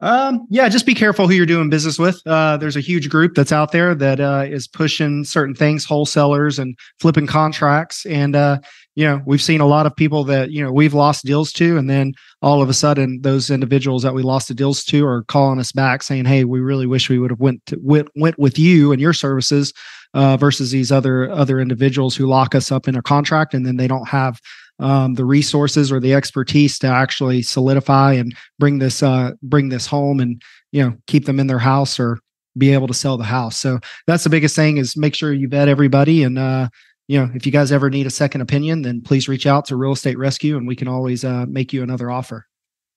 Um, 0.00 0.46
yeah, 0.48 0.68
just 0.68 0.86
be 0.86 0.94
careful 0.94 1.26
who 1.26 1.34
you're 1.34 1.46
doing 1.46 1.70
business 1.70 1.98
with. 1.98 2.22
Uh, 2.24 2.56
there's 2.56 2.76
a 2.76 2.80
huge 2.80 3.08
group 3.08 3.34
that's 3.34 3.50
out 3.50 3.72
there 3.72 3.94
that 3.96 4.20
uh, 4.20 4.44
is 4.48 4.68
pushing 4.68 5.24
certain 5.24 5.54
things, 5.54 5.84
wholesalers 5.84 6.58
and 6.58 6.78
flipping 7.00 7.26
contracts. 7.26 8.06
And 8.06 8.36
uh, 8.36 8.58
you 8.94 9.04
know, 9.04 9.20
we've 9.26 9.42
seen 9.42 9.60
a 9.60 9.66
lot 9.66 9.86
of 9.86 9.96
people 9.96 10.22
that 10.24 10.50
you 10.52 10.62
know 10.62 10.72
we've 10.72 10.94
lost 10.94 11.24
deals 11.24 11.52
to, 11.54 11.76
and 11.76 11.90
then 11.90 12.14
all 12.42 12.62
of 12.62 12.68
a 12.68 12.74
sudden, 12.74 13.20
those 13.22 13.50
individuals 13.50 14.04
that 14.04 14.14
we 14.14 14.22
lost 14.22 14.48
the 14.48 14.54
deals 14.54 14.84
to 14.84 15.04
are 15.04 15.24
calling 15.24 15.58
us 15.58 15.72
back 15.72 16.04
saying, 16.04 16.26
"Hey, 16.26 16.44
we 16.44 16.60
really 16.60 16.86
wish 16.86 17.08
we 17.08 17.18
would 17.18 17.30
have 17.30 17.40
went 17.40 17.64
to, 17.66 17.78
went, 17.82 18.08
went 18.14 18.38
with 18.38 18.58
you 18.58 18.92
and 18.92 19.00
your 19.00 19.12
services 19.12 19.72
uh, 20.14 20.36
versus 20.36 20.70
these 20.70 20.92
other 20.92 21.28
other 21.30 21.58
individuals 21.58 22.14
who 22.14 22.26
lock 22.26 22.54
us 22.54 22.70
up 22.70 22.86
in 22.86 22.94
a 22.94 23.02
contract, 23.02 23.52
and 23.52 23.66
then 23.66 23.76
they 23.76 23.88
don't 23.88 24.08
have." 24.08 24.40
Um, 24.78 25.14
the 25.14 25.24
resources 25.24 25.90
or 25.90 26.00
the 26.00 26.14
expertise 26.14 26.78
to 26.80 26.86
actually 26.86 27.42
solidify 27.42 28.12
and 28.12 28.34
bring 28.58 28.78
this 28.78 29.02
uh, 29.02 29.32
bring 29.42 29.68
this 29.68 29.86
home 29.86 30.20
and 30.20 30.42
you 30.72 30.82
know 30.82 30.96
keep 31.06 31.26
them 31.26 31.40
in 31.40 31.46
their 31.46 31.58
house 31.58 31.98
or 31.98 32.18
be 32.56 32.72
able 32.72 32.86
to 32.88 32.94
sell 32.94 33.16
the 33.16 33.24
house. 33.24 33.56
So 33.56 33.78
that's 34.06 34.24
the 34.24 34.30
biggest 34.30 34.56
thing 34.56 34.78
is 34.78 34.96
make 34.96 35.14
sure 35.14 35.32
you 35.32 35.48
vet 35.48 35.68
everybody 35.68 36.24
and 36.24 36.38
uh, 36.38 36.68
you 37.06 37.18
know 37.18 37.30
if 37.34 37.46
you 37.46 37.52
guys 37.52 37.72
ever 37.72 37.90
need 37.90 38.06
a 38.06 38.10
second 38.10 38.40
opinion, 38.40 38.82
then 38.82 39.02
please 39.02 39.28
reach 39.28 39.46
out 39.46 39.64
to 39.66 39.76
Real 39.76 39.92
Estate 39.92 40.18
Rescue 40.18 40.56
and 40.56 40.66
we 40.66 40.76
can 40.76 40.88
always 40.88 41.24
uh, 41.24 41.46
make 41.48 41.72
you 41.72 41.82
another 41.82 42.10
offer. 42.10 42.47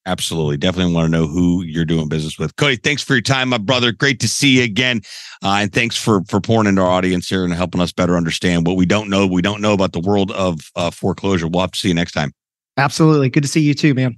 Absolutely. 0.05 0.57
Definitely 0.57 0.93
want 0.93 1.05
to 1.05 1.11
know 1.11 1.27
who 1.27 1.63
you're 1.63 1.85
doing 1.85 2.09
business 2.09 2.39
with. 2.39 2.55
Cody, 2.55 2.75
thanks 2.75 3.03
for 3.03 3.13
your 3.13 3.21
time, 3.21 3.49
my 3.49 3.59
brother. 3.59 3.91
Great 3.91 4.19
to 4.21 4.27
see 4.27 4.57
you 4.57 4.63
again. 4.63 5.01
Uh, 5.43 5.59
and 5.61 5.71
thanks 5.73 5.95
for 5.95 6.23
for 6.23 6.41
pouring 6.41 6.67
into 6.67 6.81
our 6.81 6.89
audience 6.89 7.29
here 7.29 7.43
and 7.43 7.53
helping 7.53 7.81
us 7.81 7.91
better 7.91 8.17
understand 8.17 8.65
what 8.65 8.77
we 8.77 8.85
don't 8.85 9.09
know. 9.09 9.27
We 9.27 9.43
don't 9.43 9.61
know 9.61 9.73
about 9.73 9.93
the 9.93 9.99
world 9.99 10.31
of 10.31 10.71
uh, 10.75 10.89
foreclosure. 10.89 11.47
We'll 11.47 11.61
have 11.61 11.71
to 11.71 11.79
see 11.79 11.89
you 11.89 11.93
next 11.93 12.13
time. 12.13 12.33
Absolutely. 12.77 13.29
Good 13.29 13.43
to 13.43 13.49
see 13.49 13.61
you 13.61 13.75
too, 13.75 13.93
man. 13.93 14.17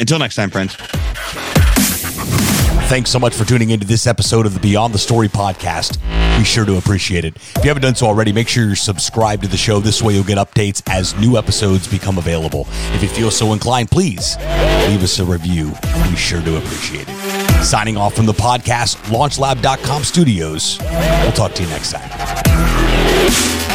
Until 0.00 0.18
next 0.18 0.34
time, 0.34 0.50
friends. 0.50 0.76
Thanks 2.86 3.10
so 3.10 3.18
much 3.18 3.34
for 3.34 3.44
tuning 3.44 3.70
into 3.70 3.86
this 3.86 4.06
episode 4.06 4.44
of 4.46 4.54
the 4.54 4.60
Beyond 4.60 4.92
the 4.94 4.98
Story 4.98 5.26
podcast. 5.28 5.98
Be 6.38 6.44
sure 6.44 6.64
to 6.66 6.76
appreciate 6.76 7.24
it. 7.24 7.34
If 7.56 7.64
you 7.64 7.68
haven't 7.68 7.82
done 7.82 7.94
so 7.94 8.06
already, 8.06 8.32
make 8.32 8.46
sure 8.46 8.66
you're 8.66 8.76
subscribed 8.76 9.42
to 9.42 9.48
the 9.48 9.56
show. 9.56 9.80
This 9.80 10.02
way 10.02 10.14
you'll 10.14 10.22
get 10.22 10.38
updates 10.38 10.82
as 10.88 11.16
new 11.16 11.36
episodes 11.38 11.88
become 11.88 12.18
available. 12.18 12.66
If 12.92 13.02
you 13.02 13.08
feel 13.08 13.30
so 13.30 13.52
inclined, 13.52 13.90
please 13.90 14.36
leave 14.86 15.02
us 15.02 15.18
a 15.18 15.24
review. 15.24 15.70
Be 16.10 16.14
sure 16.14 16.42
to 16.42 16.58
appreciate 16.58 17.06
it. 17.08 17.64
Signing 17.64 17.96
off 17.96 18.14
from 18.14 18.26
the 18.26 18.32
podcast, 18.32 18.96
launchlab.com 19.06 20.04
studios. 20.04 20.78
We'll 20.80 21.32
talk 21.32 21.54
to 21.54 21.62
you 21.62 21.68
next 21.70 21.92
time. 21.92 23.73